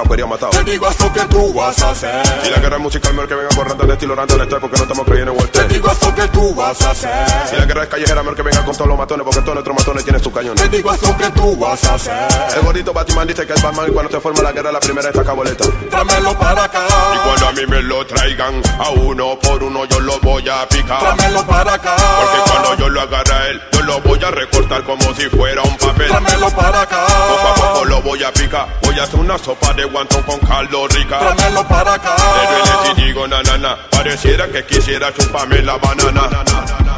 [0.10, 0.52] quería matado.
[0.52, 3.36] te digo esto que tú vas a hacer, Y la guerra es musical, mejor que
[3.36, 5.68] venga corriendo de estilo random estoy porque no estamos creyendo en te Walter.
[5.68, 8.64] digo esto que tú vas a Si hacer, la guerra es callejera, mejor que venga
[8.66, 10.62] con todos los matones porque todos nuestros matones tienen sus cañones.
[10.64, 13.86] te digo esto que tú vas a hacer, El gordito Batman dice que es Batman
[13.90, 15.66] y cuando se forma la guerra la primera estaca boleta.
[15.90, 16.86] tráemelo para acá,
[17.16, 20.68] Y cuando a mí me lo traigan, a uno por uno yo lo voy a
[20.68, 21.00] picar.
[21.16, 25.14] tráemelo para acá, Porque cuando yo lo agarre a él, lo voy a recortar como
[25.14, 26.08] si fuera un papel.
[26.08, 28.68] tráemelo para acá, Poco a poco lo voy a picar.
[28.84, 31.20] Voy a hacer una sopa de guantón con caldo rica.
[31.20, 33.78] tráemelo para acá, Le duele si digo na na na.
[33.90, 36.30] Pareciera que quisiera chuparme la banana.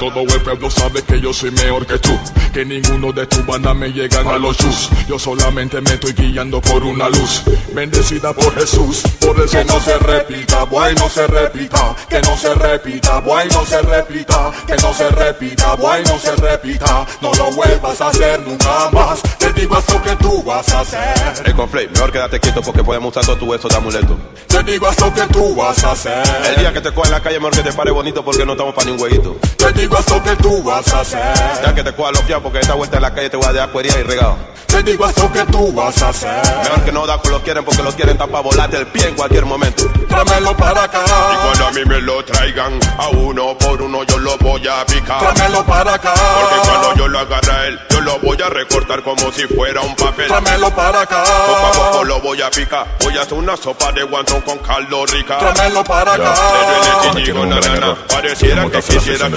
[0.04, 2.12] Todo el pueblo sabe que yo soy mejor que tú.
[2.54, 4.90] Que ninguno de tus bandas me llegan a los chus.
[5.08, 7.42] Yo solamente me estoy guiando por una luz.
[7.74, 9.02] Bendecida por Jesús.
[9.22, 13.46] Por eso que no se repita, boy, no se repita, que no se repita, boy,
[13.52, 18.10] no se repita, que no se repita, boy, no se repita, no lo vuelvas a
[18.10, 22.40] hacer nunca más, te digo esto que tú vas a hacer, El conflay, mejor quédate
[22.40, 24.18] quieto porque podemos usar todo tu eso de amuleto.
[24.48, 27.22] te digo esto que tú vas a hacer, El día que te coja en la
[27.22, 29.38] calle, mejor que te pare bonito porque no estamos para ni un hueguito.
[29.58, 31.22] te digo esto que tú vas a hacer,
[31.64, 33.70] Ya que te los fiados porque esta vuelta en la calle te voy a dejar
[33.72, 34.38] cuería y regado.
[34.68, 37.64] te digo esto que tú vas a hacer, Mejor que no da con los quieren
[37.64, 39.86] porque los quieren tapar volarte el pie en cualquier momento.
[40.07, 44.18] tráemelo para acá, Y cuando a mí me lo traigan, a uno por uno yo
[44.20, 45.34] lo voy a picar.
[45.34, 49.03] tráemelo para acá, Porque cuando yo lo agarre a él, yo lo voy a recortar
[49.03, 50.28] como si fuera un papel.
[50.28, 52.86] tráemelo para acá, Poco a poco lo voy a picar.
[53.03, 55.38] Voy a hacer una sopa de guantón con caldo rica.
[55.38, 57.98] tráemelo para acá, Le duele digo.
[58.10, 59.30] Pareciera que quisiera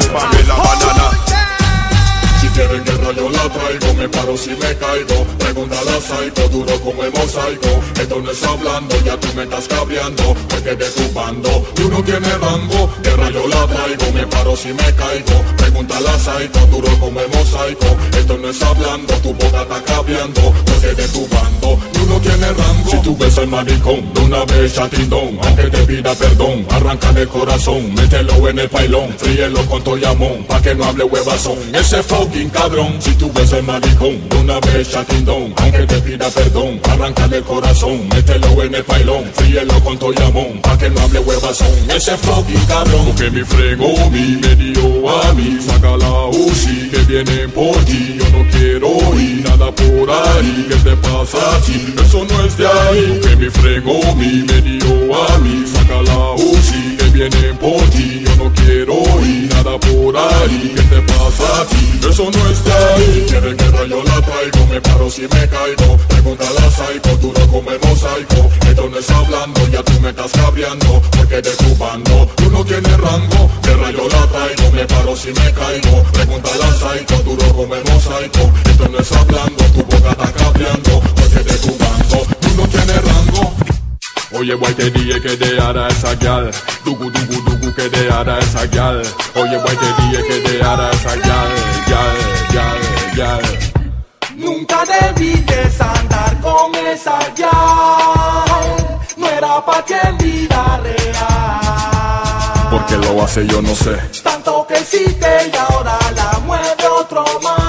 [0.45, 1.66] la banana.
[2.57, 5.27] Quieren guerra yo la traigo, me paro si me caigo.
[5.39, 7.69] Pregúntale a Psycho, duro como el mosaico.
[8.01, 10.35] Esto no es hablando, ya tú me estás cabreando.
[10.49, 12.91] Porque de tu bando, tú no tienes rango.
[13.03, 15.45] Guerra yo la traigo, me paro si me caigo.
[15.59, 17.95] Pregúntale a Psycho, duro como el mosaico.
[18.19, 20.55] Esto no es hablando, tu boca está cabreando.
[20.65, 22.91] Porque de tu bando, tú no tienes rango.
[22.91, 25.39] Si tú ves al maricón, de una vez chatindón.
[25.43, 27.95] Aunque te pida perdón, arranca el corazón.
[27.95, 30.45] Mételo en el pailón, fríelo con toyamón.
[30.49, 31.59] Pa' que no hable huevazón.
[31.75, 32.97] Ese fucking cabrón.
[33.01, 35.55] Si tú ves el maricón, de una vez chatindón.
[35.57, 38.09] Aunque te pida perdón, arranca el corazón.
[38.09, 40.61] Mételo en el pailón, fríelo con toyamón.
[40.63, 41.91] Pa' que no hable huevazón.
[41.95, 43.07] Ese fucking cabrón.
[43.07, 45.59] Porque mi frego mi me dio a mí.
[45.61, 48.19] Saca la UCI que viene por ti.
[48.19, 50.67] Yo no quiero ir nada por ahí.
[50.69, 51.95] ¿Qué te pasa a ti?
[52.05, 53.21] Eso no es de ahí.
[53.23, 55.65] Que mi frego mi me dio a mí.
[55.67, 56.86] Saca la UCI
[57.17, 58.25] que viene por ti.
[58.25, 58.95] Yo no quiero
[59.25, 60.73] ir nada por ahí.
[60.77, 62.01] ¿Qué te pasa a ti?
[62.09, 63.27] Eso no es de ahí.
[63.29, 64.67] Quiere guerra yo la traigo.
[64.71, 65.97] Me paro si me caigo.
[66.09, 68.51] Pregúntale a Psycho, duro como el mosaico.
[68.69, 71.03] Esto no es hablando, ya tú me estás cabreando.
[71.17, 73.51] Porque de tu bando, tú no tienes rango.
[73.63, 74.73] Guerra yo la traigo.
[74.73, 76.03] Me paro si me caigo.
[76.13, 78.53] Pregúntale a Psycho, duro como el mosaico.
[84.47, 86.53] Oye, boy, te dije que dejara esa gal.
[86.85, 89.03] Dugu, dugu, dugu, que dejara esa gal.
[89.35, 91.49] Oye, boy, te dije que dejara esa gal.
[91.89, 92.17] Gal,
[92.55, 92.79] gal,
[93.17, 93.43] gal.
[94.37, 97.51] Nunca debiste andar con esa yal.
[99.17, 102.69] No era pa' ti en vida real.
[102.71, 103.97] Porque lo hace yo no sé.
[104.23, 107.66] Tanto que hiciste y ahora la mueve otro más.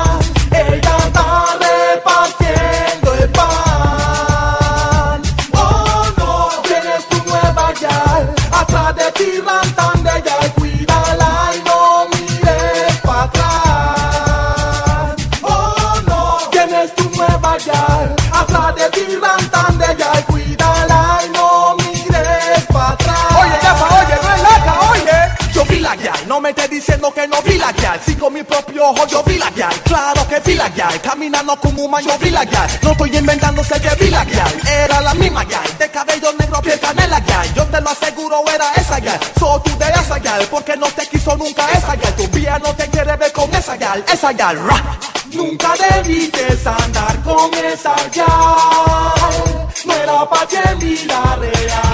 [26.38, 28.00] No me estés diciendo que no vi la guial.
[28.06, 29.74] Si con mi propio ojo yo vi la guial.
[29.82, 31.02] Claro que vi la guial.
[31.02, 32.70] Caminando como un man yo vi la guial.
[32.84, 34.54] No estoy inventando, sé que vi la guial.
[34.70, 35.64] Era la misma guial.
[35.80, 37.54] De cabello negro, piel canela guial.
[37.56, 39.20] Yo te lo aseguro, era esa guial.
[39.40, 40.48] So tú de esa guial.
[40.52, 42.16] Porque no te quiso nunca esa guial.
[42.16, 44.06] Tu vía no te quiere ver con esa guial.
[44.14, 45.00] Esa ra.
[45.32, 49.68] Nunca debiste andar con esa guial.
[49.86, 51.87] No era pa' ti en vida real.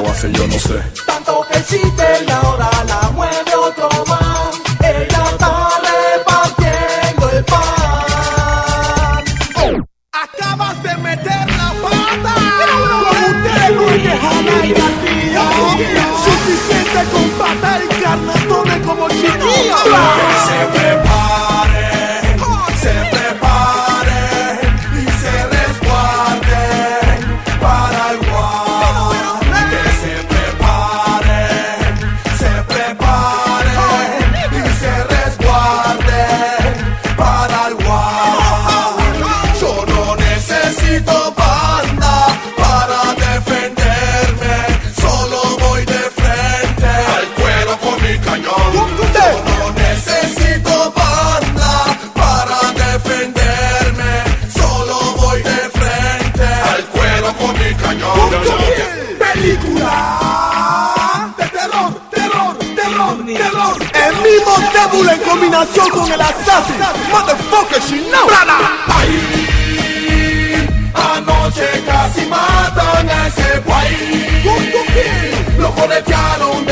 [0.00, 0.32] ¿Por qué lo hace?
[0.32, 0.82] Yo no sé.
[1.04, 4.58] Tanto que hiciste y ahora la mueve otro más.
[4.80, 7.60] Ella está repartiendo el pan.
[10.12, 12.34] Acabas de meter la pata.
[13.08, 15.44] Con usted no hay que jalar y gatillo.
[16.24, 19.76] Suficiente con pata y carnatones como chiquillo.
[65.08, 66.76] En combinación con el Assassin.
[67.10, 68.28] Motherfucker, she know.
[68.88, 74.20] Ahí, anoche casi matan a ese guay.
[75.58, 76.69] Lo corretearon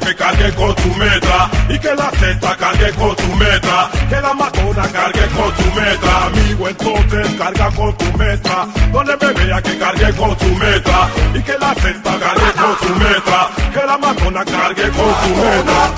[0.00, 4.34] Que cargue con su metra Y que la Z cargue con su metra Que la
[4.34, 9.78] matona cargue con su metra Amigo entonces carga con tu metra Donde me vea que
[9.78, 14.44] cargue con su metra Y que la Z cargue con su metra Que la matona
[14.44, 15.92] cargue con su metra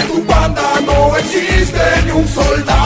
[0.00, 2.83] En tu banda no existe ni un soldado.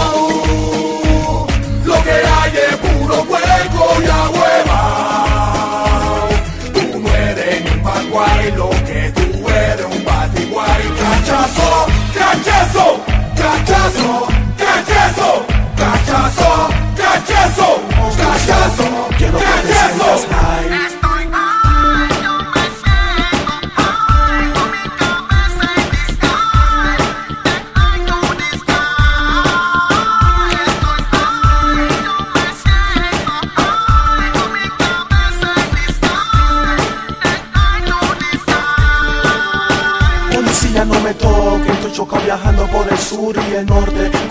[14.57, 15.45] cachaço,
[15.77, 16.51] cachaço,
[16.97, 17.69] cachaço,
[18.17, 18.87] cachaço,
[19.19, 20.38] cachaço.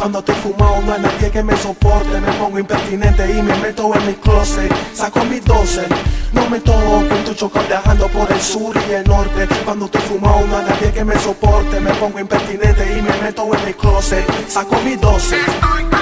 [0.08, 2.22] Cuando estoy fumado no hay nadie que me soporte.
[2.22, 4.72] Me pongo impertinente y me meto en mi closet.
[4.94, 5.86] Saco mis 12,
[6.32, 9.50] no me toque, estoy chocado viajando por el sur y el norte.
[9.66, 11.82] Cuando estoy fumado no hay nadie que me soporte.
[11.82, 14.26] Me pongo impertinente y me meto en mi closet.
[14.48, 15.97] Saco mis 12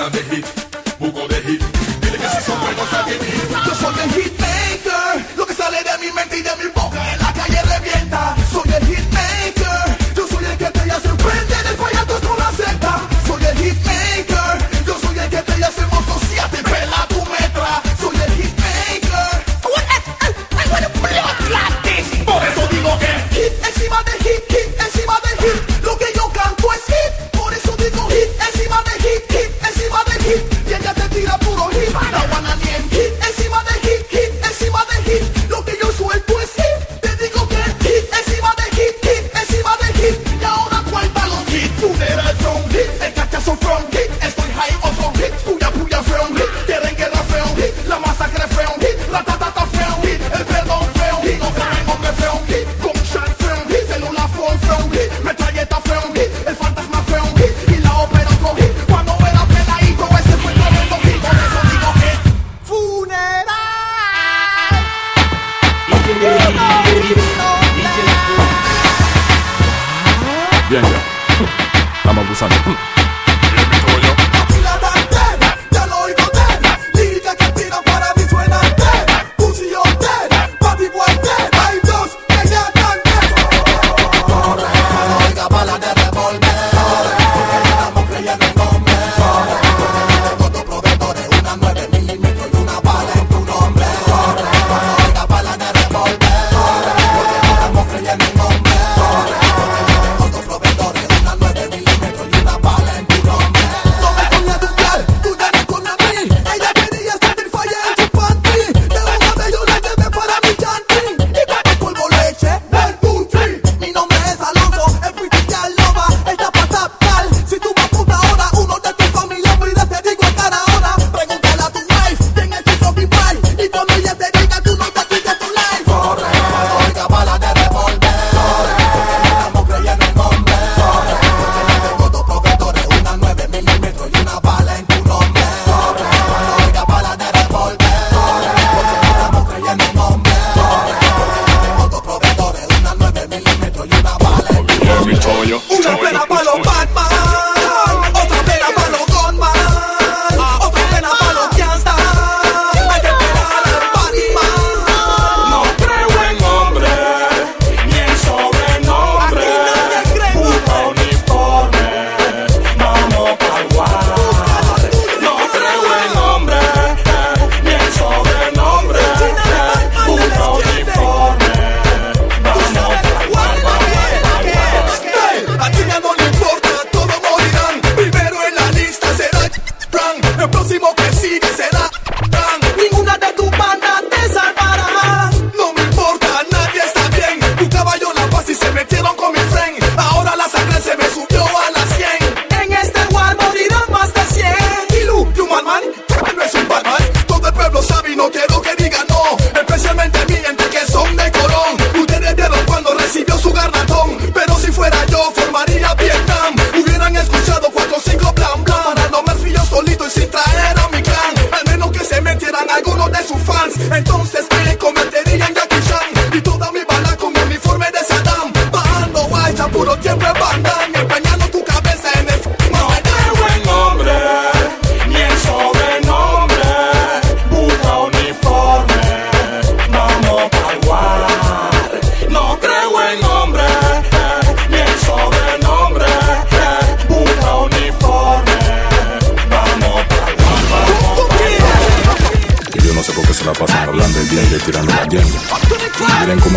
[0.00, 0.69] Tratan de hit, buco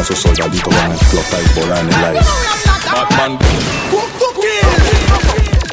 [0.03, 2.19] Esos soldaditos van a explotar y volar en el aire.
[2.91, 3.39] Batman.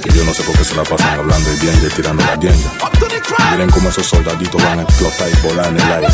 [0.04, 2.38] Y yo no sé por qué se la pasan hablando y bien y tirando la
[2.38, 2.70] tienda.
[3.50, 6.06] Miren como esos soldaditos van a explotar y volar en el aire.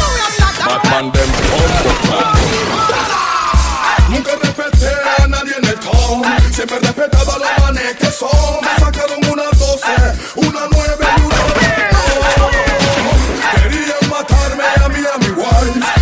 [0.64, 1.12] Batman
[4.08, 6.22] Nunca respeté a nadie en el tom.
[6.52, 8.30] Siempre respetaba los manes que son.
[8.62, 9.86] Me sacaron una 12,
[10.36, 11.36] una 9 y una
[13.52, 13.62] 10.
[13.62, 15.96] Querían matarme a mí, a mi wife.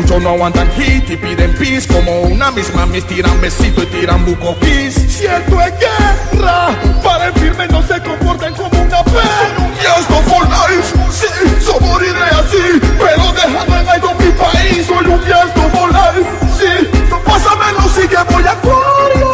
[0.00, 4.24] muchos no aguantan hit y piden pis Como una misma mis tiran besito y tiran
[4.24, 6.68] bucoquis Cierto es guerra,
[7.02, 9.70] para el firme no se comportan como una perra.
[9.80, 15.06] Y esto for life, sí, so moriré así Pero dejando en alto mi país, soy
[15.06, 19.30] un guiesto for life, sí no Pásamelo, sí que voy a acuario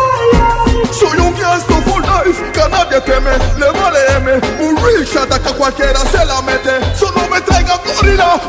[0.91, 4.33] Soy un guiesto for life, que a nadie teme, le vale M.
[4.61, 6.71] Un rick ataca cualquiera se la mete.
[6.95, 8.41] Solo me traiga gorila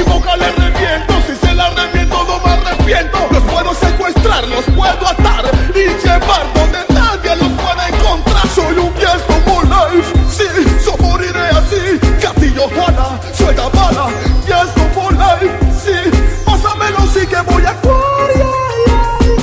[0.00, 1.14] y le reviento.
[1.26, 3.18] Si se la reviento, no me arrepiento.
[3.30, 5.44] Los puedo secuestrar, los puedo atar
[5.74, 8.46] y llevar donde nadie los pueda encontrar.
[8.54, 10.44] Soy un yes no more life, sí,
[10.84, 11.98] yo moriré así.
[12.20, 14.08] Castillo Juana, suelta bala,
[14.46, 16.10] yes no more life, sí.
[16.44, 17.98] Pásamelo, sí que voy a actuar.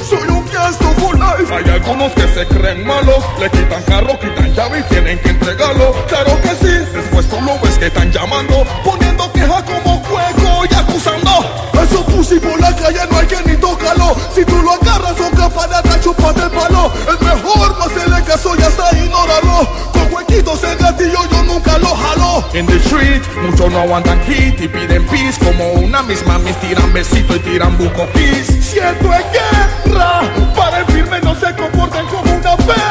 [0.09, 1.53] Soy un yes no more life.
[1.53, 5.93] Hay algunos que se creen malos, le quitan carro, quitan llave y tienen que entregarlo.
[6.07, 9.24] Claro que sí, después tú lo ves que están llamando, poniendo
[12.25, 15.83] Pussy por la calle no hay que ni tocarlo Si tú lo agarras son capaces
[15.83, 16.91] de chuparte el palo.
[17.07, 19.69] Es mejor no hacerle caso y hasta ignóralo.
[19.93, 22.43] Con huequitos el gatillo yo nunca lo jalo.
[22.55, 25.37] In the street, muchos no aguantan hit y piden peace.
[25.39, 28.59] Como una misma mis tiran besito y tiran buco peace.
[28.59, 30.21] Siento en guerra
[30.55, 32.81] Para el firme no se comporten como una fe.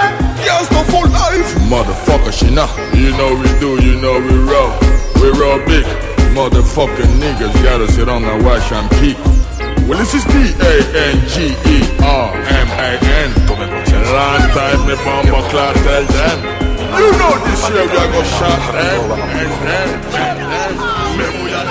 [0.45, 1.59] Yes, no for life.
[1.69, 2.69] Motherfucker, she know.
[2.93, 4.73] You know we do, you know we roll.
[5.21, 6.14] We roll big.
[6.35, 9.17] Motherfucking niggas gotta sit on and watch and peek.
[9.87, 10.65] Well, this is D-A-N-G-E-R-M-A-N.
[14.11, 16.39] Long time me bomba clock tell them.
[16.99, 20.75] You know this year we are gonna shot them and them and them.
[21.19, 21.63] Me voy a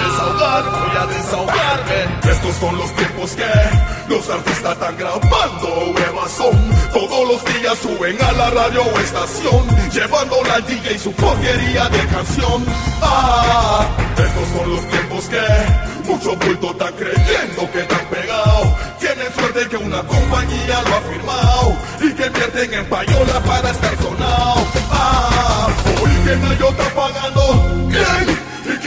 [2.43, 6.51] Estos son los tiempos que los artistas están grabando huevas son.
[6.91, 11.87] Todos los días suben a la radio o estación, llevando la DJ y su porquería
[11.87, 12.65] de canción.
[13.01, 13.87] Ah,
[14.17, 18.67] estos son los tiempos que mucho bulto está creyendo que están pegados.
[18.99, 23.97] Tienen suerte que una compañía lo ha firmado y que invierten en payola para estar
[24.03, 24.67] sonado.
[24.91, 25.69] Ah,
[26.01, 28.32] hoy que está pagando bien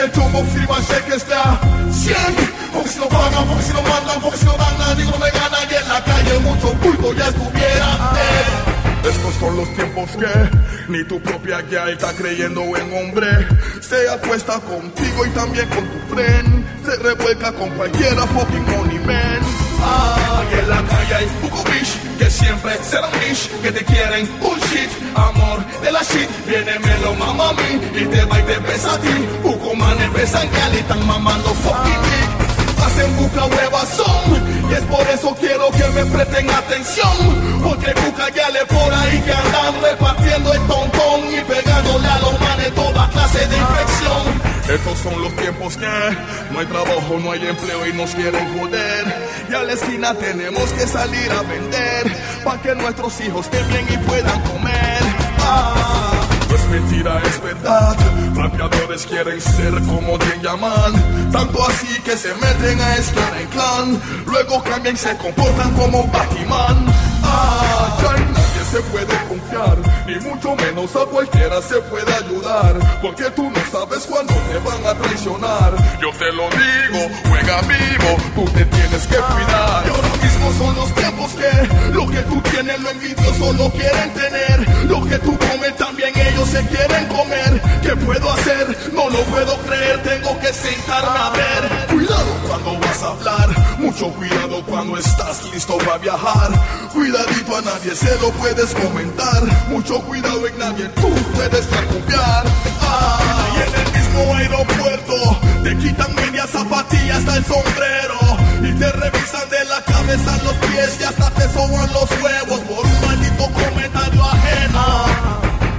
[0.07, 1.61] el chumbo firma cheque está.
[1.91, 2.17] 100
[2.73, 5.31] Porque si no pagan, porque si no mandan, porque si no dan nadie no me
[5.31, 8.13] gana Y en la calle mucho bulto ya estuviera.
[8.17, 9.09] Eh.
[9.09, 13.47] Estos son los tiempos que ni tu propia guía está creyendo en hombre.
[13.81, 16.85] Se apuesta contigo y también con tu friend.
[16.85, 19.66] Se revuelca con cualquiera fucking money man
[20.59, 25.93] En la calle hay bitch que siempre serán bitch que te quieren bullshit amor de
[25.93, 29.29] la shit viene melo mamá mí y te va y te besa a ti.
[29.43, 32.47] Poco manes besan que están mamando fucking dick
[32.87, 37.13] hacen buca huevas son y es por eso quiero que me presten atención.
[37.63, 42.41] Porque buca ya le por ahí que andan repartiendo el tontón y pegándole a los
[42.41, 45.87] manes toda clase de infección estos son los tiempos que
[46.53, 49.05] no hay trabajo, no hay empleo y nos quieren joder.
[49.49, 53.97] Y a la esquina tenemos que salir a vender para que nuestros hijos bien y
[54.09, 55.03] puedan comer.
[55.41, 57.97] Ah, no es mentira, es verdad.
[58.35, 61.31] Rapeadores quieren ser como bien llaman.
[61.31, 64.01] Tanto así que se meten a estar en clan.
[64.27, 66.87] Luego cambian y se comportan como Batman.
[67.23, 69.77] Ah, ya en nadie se puede confiar,
[70.07, 72.75] ni mucho menos a cualquiera se puede ayudar.
[73.03, 75.75] Porque tú no sabes cuándo te van a traicionar.
[76.01, 79.85] Yo te lo digo, juega vivo, tú te tienes que cuidar.
[79.87, 80.93] Y ahora mismo son los
[81.93, 84.87] lo que tú tienes, lo envidioso lo quieren tener.
[84.87, 87.61] Lo que tú comes también ellos se quieren comer.
[87.83, 88.77] ¿Qué puedo hacer?
[88.93, 91.87] No lo puedo creer, tengo que sentarme a ver.
[91.89, 96.51] Cuidado cuando vas a hablar, mucho cuidado cuando estás listo para viajar.
[96.93, 99.43] Cuidadito a nadie se lo puedes comentar.
[99.69, 102.45] Mucho cuidado en nadie tú puedes confiar.
[102.83, 108.56] Ah, y en el mismo aeropuerto te quitan media zapatilla hasta el sombrero.
[108.79, 112.85] Te revisan de la cabeza a los pies y hasta te soban los huevos por
[112.85, 115.07] un maldito comentario ajeno.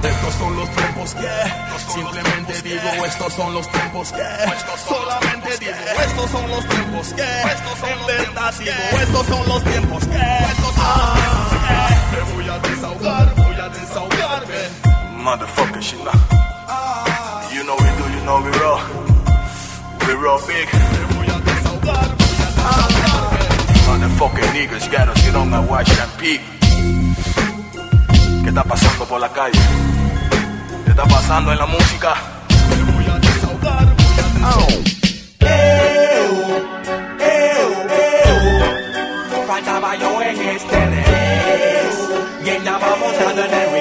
[0.02, 1.28] Estos son los tiempos que
[1.92, 4.24] simplemente digo, estos son los tiempos que
[4.88, 5.72] solamente digo,
[6.06, 7.22] estos son los tiempos que
[8.06, 8.72] verdad digo,
[9.02, 10.18] estos son los tiempos que
[10.78, 14.88] ah, me voy a desahogar, voy a desahogarme.
[15.18, 15.98] Motherfucker, shit.
[17.52, 18.80] You know we do, you know we roll.
[20.06, 20.68] We roll big.
[20.72, 22.17] Me voy a desahogar.
[24.18, 26.40] Motherfucking niggas gotta sit on and watch and peep.
[28.42, 29.60] ¿Qué está pasando por la calle?
[30.84, 32.14] ¿Qué está pasando en la música?
[32.68, 34.88] Me voy a desahogar, voy a desahogar.
[39.46, 41.98] Faltaba yo en este race
[42.44, 43.77] Y andábamos dando en el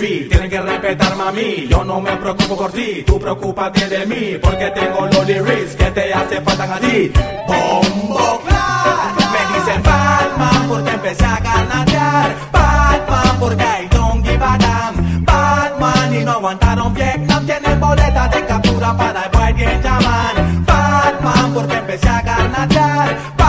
[0.00, 4.38] Tienen que respetarme a mí Yo no me preocupo por ti Tú preocúpate de mí
[4.40, 7.12] Porque tengo los lyrics Que te hace falta a ti.
[7.46, 9.16] Bombo clap.
[9.18, 16.14] Me dicen Batman Porque empecé a ganatear Batman porque I don't give a damn Batman
[16.14, 17.46] y no aguantaron Vietnam.
[17.46, 20.64] Tienen boleta de captura para el bien llaman.
[20.66, 23.39] Batman porque empecé a ganatear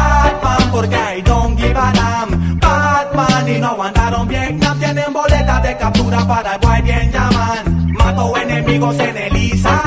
[5.81, 7.93] captura para el boy bien llaman.
[7.93, 9.81] Mato enemigos en el Isa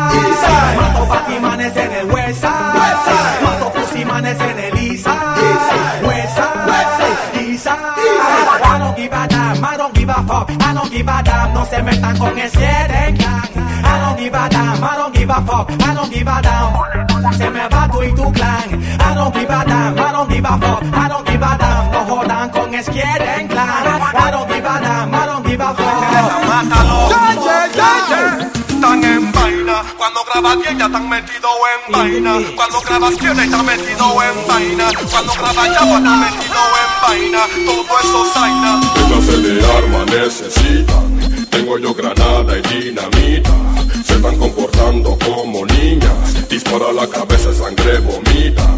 [0.76, 3.42] Mato Batimanes en el Side.
[3.44, 5.14] Mato Pusimanes en el Isa
[6.34, 6.82] Side.
[7.48, 7.78] Isa
[8.64, 10.50] I don't give a damn, I don't give a fuck.
[10.50, 13.48] I don't give a damn, no se metan con ese de clan
[13.84, 15.70] I don't give a damn, I don't give a fuck.
[15.70, 17.34] I don't give a damn.
[17.34, 18.82] Se me va tú y tu clan.
[19.00, 20.82] I don't give a damn, I don't give a fuck.
[20.82, 21.54] I don't give a
[23.48, 24.03] grabas
[30.56, 31.48] bien ya están metido
[31.86, 32.38] en vaina.
[32.54, 34.88] Cuando grabas bien está metido en vaina.
[35.10, 37.38] Cuando grabas ya está metido en vaina.
[37.64, 38.80] Todo eso zaina.
[38.94, 41.46] ¿Qué clase de arma necesitan?
[41.50, 43.50] Tengo yo granada y dinamita.
[44.04, 46.48] Se están comportando como niñas.
[46.48, 48.68] Dispara la cabeza, sangre vomita.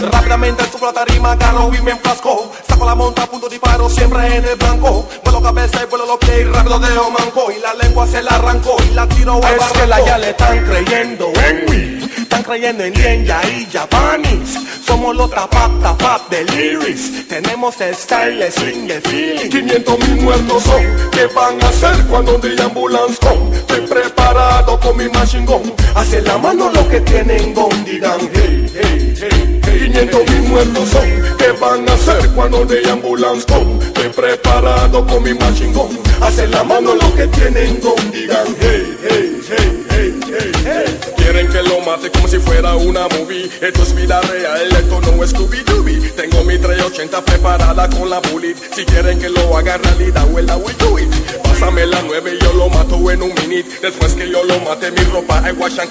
[0.00, 2.50] Rápidamente subo la tarima, agarro y me enfrasco.
[2.66, 5.06] Saco la monta, punto disparo, siempre en el blanco.
[5.24, 7.50] Vuelo cabeza y vuelo los pies y rápido deo manco.
[7.50, 10.30] Y la lengua se la arrancó y la tiro al Es que la ya le
[10.30, 12.00] están creyendo en mí
[12.30, 16.44] Están creyendo en Lienya y Japanis Somos los tapat tapat de
[17.28, 21.10] Tenemos el style, el swing, el feeling 500 mil muertos son.
[21.10, 23.52] ¿Qué van a hacer cuando de ambulance con?
[23.52, 25.74] Estoy preparado con mi machine gun.
[25.96, 30.88] Hace la mano lo que tienen gon, digan hey, hey, hey, hey 500 mil muertos
[30.88, 31.36] son.
[31.36, 33.82] ¿Qué van a hacer cuando de ambulance con?
[33.82, 35.98] Estoy preparado con mi machine gun.
[36.20, 41.46] Hace la mano lo que tienen gon, digan hey, hey, hey, hey, hey, hey Quieren
[41.46, 43.48] que lo mate como si fuera una movie.
[43.60, 46.16] Esto es vida real, esto no es Scooby-Dooby.
[46.16, 48.56] Tengo mi 380 preparada con la bullet.
[48.74, 51.49] Si quieren que lo haga realidad, well, I do it.
[51.60, 53.68] Pásame la 9 y yo lo mato en un minute.
[53.82, 55.90] Después que yo lo mate, mi ropa I wash and.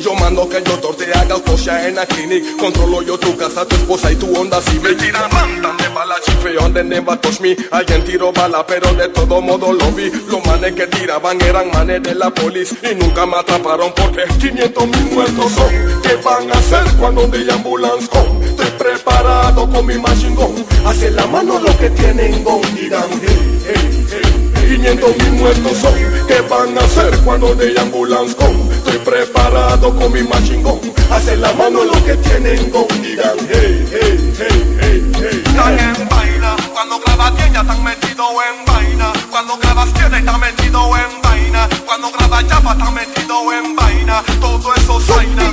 [0.00, 2.56] Yo mando que el doctor te haga autopsia en la clinic.
[2.56, 4.96] Controlo yo tu casa, tu esposa y tu onda civil.
[4.96, 7.54] Tira mandan de bala, chifre on the never touch me.
[7.70, 10.10] Alguien tiró bala, pero de todo modo lo vi.
[10.26, 12.74] Los manes que tiraban eran manes de la polis.
[12.82, 16.00] Y nunca me atraparon porque 500 mil muertos son.
[16.02, 18.42] ¿Qué van a hacer cuando de ambulance con?
[18.42, 20.64] Estoy preparado con mi machine gun.
[20.86, 25.94] Hace la mano lo que tienen gon, digan hey, hey, hey 500 mil muertos son.
[26.28, 28.70] ¿Qué van a hacer cuando de ambulance con?
[28.70, 30.80] Estoy preparado con mi machine gun.
[31.10, 36.08] Hace la mano lo que tienen gon, digan hey, hey, hey, hey, hey, Están en
[36.08, 36.56] vaina.
[36.72, 39.12] Cuando grabas bien ya están metido en vaina.
[39.28, 41.68] Cuando grabas bien está metido en vaina.
[41.84, 44.22] Cuando grabas ya va está metido en vaina.
[44.40, 45.52] Todo eso zaina.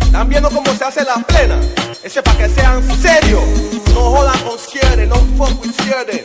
[0.00, 1.60] ¿Están viendo cómo se hace la plena?
[2.02, 3.44] Ese pa' que sean serios.
[3.94, 6.24] No jodan con quiere, no fuck with quiere.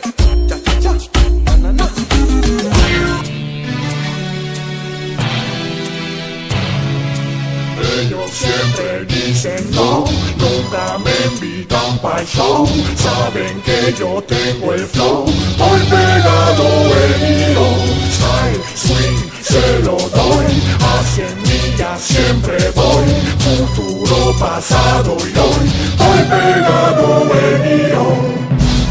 [13.42, 16.64] Saben que yo tengo el flow, voy pegado
[17.02, 17.66] en hilo.
[18.12, 20.46] Style, swing, se lo doy.
[20.78, 23.04] A cien millas siempre voy.
[23.38, 28.42] Futuro, pasado y hoy, voy pegado en hilo.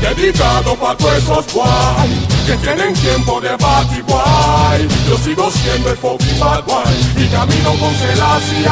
[0.02, 5.98] Dedicado pa' todos esos guay Que tienen tiempo de bati guay Yo sigo siendo el
[5.98, 8.68] fucking bad guay Y camino con Selassie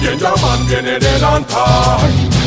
[0.00, 1.24] Bien llaman viene del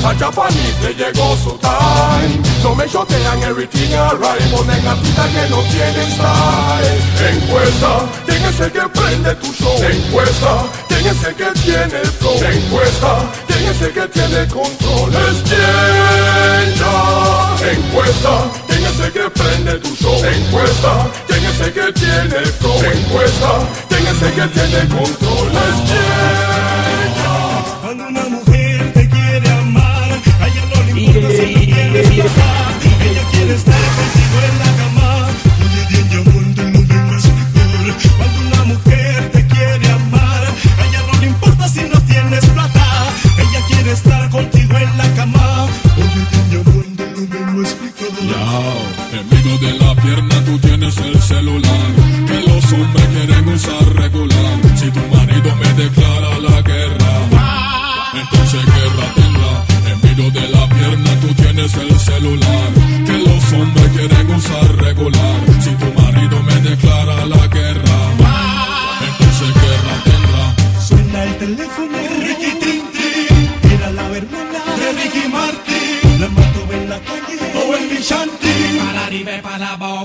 [0.06, 5.62] A Japanese le llegó su time No me shotean everything alright Ponen gatita que no
[5.64, 9.84] tienen style Encuesta, ¿quién es el que prende tu show?
[9.84, 12.36] Encuesta, ¿quién es el que tiene el flow?
[12.36, 15.16] Encuesta, ¿quién es el que tiene control?
[15.16, 15.38] Es
[17.66, 20.24] Encuesta, ¿quién es el que prende tu show?
[20.24, 22.78] Encuesta, ¿quién es el que tiene el flow?
[22.78, 23.52] Encuesta,
[23.90, 25.52] ¿quién es el que tiene control?
[25.52, 26.85] Es
[51.00, 51.92] el celular
[52.28, 54.60] que los hombres quieren usar regular.
[54.76, 56.35] Si tu marido me declara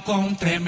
[0.02, 0.59] para abajo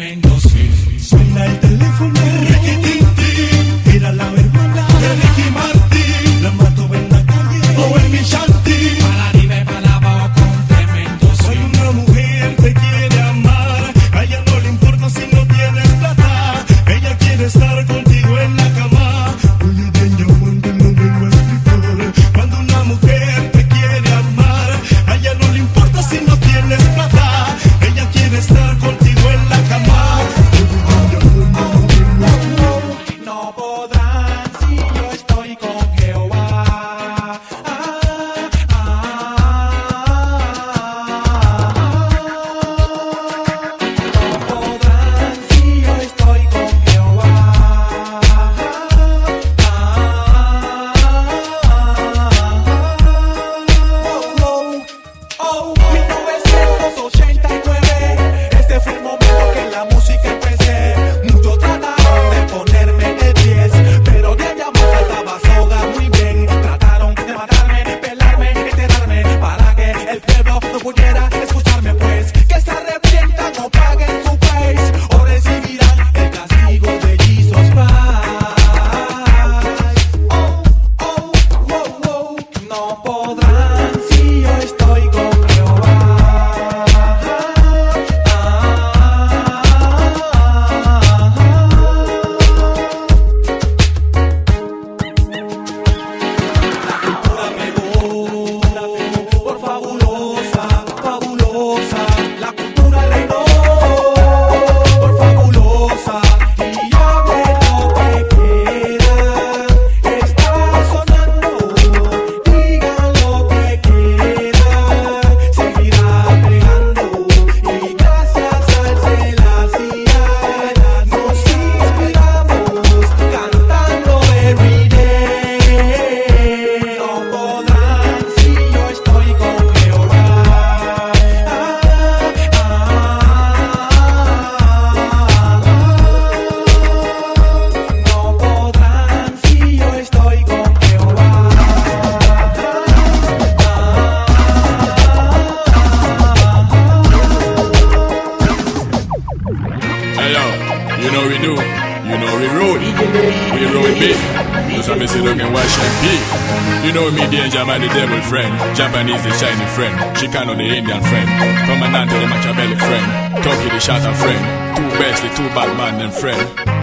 [158.74, 161.28] Japanese is Chinese friend, Chicano the Indian friend,
[161.68, 166.12] Commandante the Machiavelli friend, Turkey the Shatter friend, two best, the two bad man and
[166.12, 166.40] friend.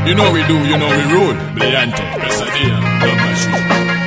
[0.07, 3.98] You know we do, you know we rule, Bliante, Besadian, Love Machine.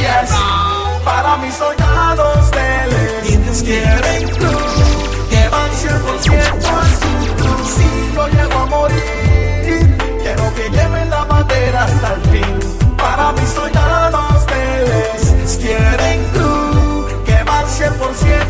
[0.00, 0.30] yes.
[1.04, 6.26] Para mis soldados del Indios quieren cruz Que 100%
[7.74, 12.96] Si yo llego a morir Quiero que lleven la bandera hasta el fin.
[12.96, 14.44] Para mis soldados
[15.58, 18.45] quieren cruz Que van 100%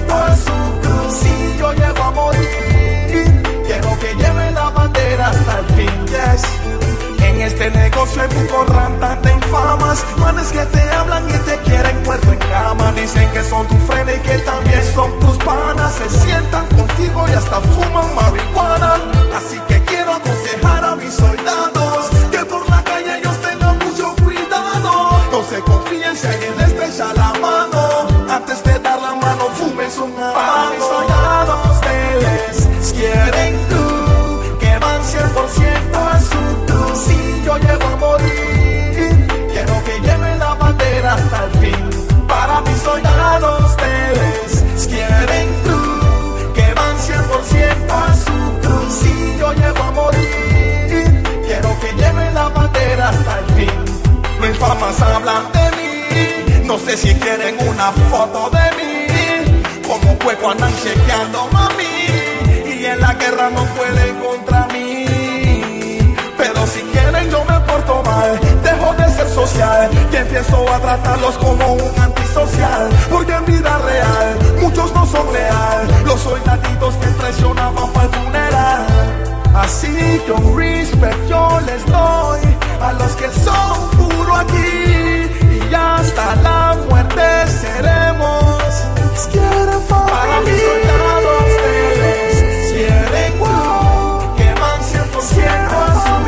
[7.70, 10.04] de negocio y bucorranta te infamas.
[10.18, 12.92] Manes que te hablan y te quieren cuerpo en cama.
[12.92, 15.94] Dicen que son tu frena y que también son tus panas.
[15.94, 18.94] Se sientan contigo y hasta fuman marihuana.
[19.36, 25.10] Así que quiero aconsejar a mis soldados que por la calle ellos tengan mucho cuidado.
[25.32, 26.65] No se confíen, si hay
[54.56, 56.62] famas hablan de mí.
[56.64, 59.62] No sé si quieren una foto de mí.
[59.86, 61.84] Como cueco andan chequeando mami.
[62.66, 65.06] Y en la guerra no pueden contra mí.
[66.36, 68.38] Pero si quieren yo me porto mal.
[68.62, 69.90] Dejo de ser social.
[70.12, 72.88] Y empiezo a tratarlos como un antisocial.
[73.10, 75.88] Porque en vida real, muchos no son real.
[76.04, 78.86] Los soldaditos que traicionaban para el funeral.
[79.54, 82.40] Así que un respect yo les doy
[82.80, 85.30] a los que son puros aquí
[85.70, 88.56] y hasta la muerte seremos.
[89.88, 96.26] Para mis soldados ustedes quieren wow, que van 100% azul.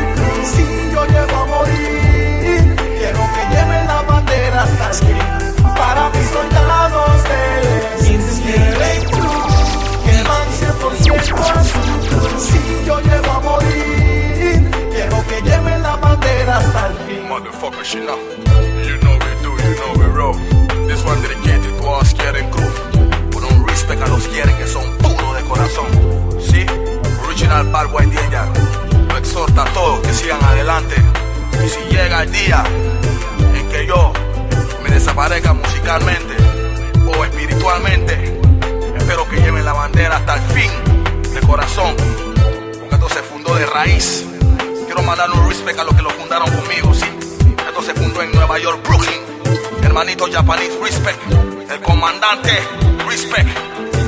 [0.53, 5.27] Si yo llego a morir, quiero que lleven la bandera hasta fin.
[5.77, 9.47] Para mis soldados ustedes quieren wow,
[10.05, 11.89] que van 100% azul.
[12.39, 12.95] Si yo
[17.71, 17.79] fin.
[17.79, 18.19] Motherfucker, you know.
[18.83, 20.33] You know we do, you know we roll.
[20.87, 22.71] This one dedicated to us quieren crew.
[23.31, 25.87] Por un respect a los quieren que son puros de corazón.
[26.39, 26.65] Sí,
[27.25, 28.47] original Bad Boy Danger.
[29.07, 30.95] Lo exhorta a todos que sigan adelante.
[31.63, 32.63] Y si llega el día
[33.53, 34.13] en que yo
[34.83, 36.35] me desaparezca musicalmente
[37.05, 38.39] o espiritualmente,
[38.95, 40.71] espero que lleven la bandera hasta el fin
[41.33, 41.95] de corazón.
[42.79, 44.25] Porque esto se fundó de raíz.
[44.85, 47.18] Quiero mandar un respect a los que lo fundaron conmigo, sí.
[47.89, 49.19] Se fundó en Nueva York, Brooklyn.
[49.81, 51.19] Hermanito Japanese, respect.
[51.71, 52.51] El comandante,
[53.07, 53.49] respect.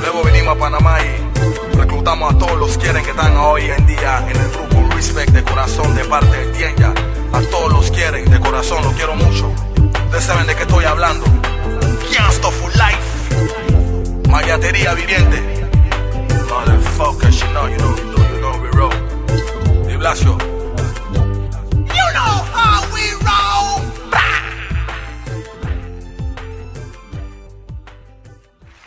[0.02, 4.24] Luego venimos a Panamá y reclutamos a todos los quieren que están hoy en día
[4.30, 6.94] en el grupo Respect de corazón de parte del Tienya.
[7.32, 9.52] A todos los quieren de corazón, los quiero mucho.
[10.04, 11.26] Ustedes saben de qué estoy hablando.
[12.16, 14.28] Gangsta for life.
[14.28, 15.42] Mayatería viviente.
[16.48, 19.88] Motherfuckers, you know, you know, you know, you know we roll.
[19.88, 20.51] Di Blasio.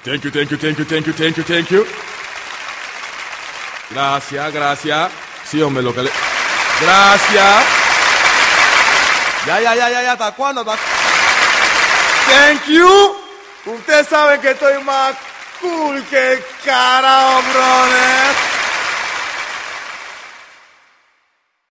[0.06, 1.86] Thank you, thank you, thank you, thank you, thank you, thank you.
[3.90, 5.12] Gracias, gracias.
[5.50, 6.02] Sí, hombre, lo que.
[6.82, 7.66] Gracias.
[9.48, 10.62] Ya, ya, ya, ya, ya, ¿hasta cuándo?
[10.62, 10.78] ¿Hasta-
[12.28, 13.16] Thank you.
[13.66, 15.16] Ustedes saben que estoy más
[15.60, 18.45] cool que el brother.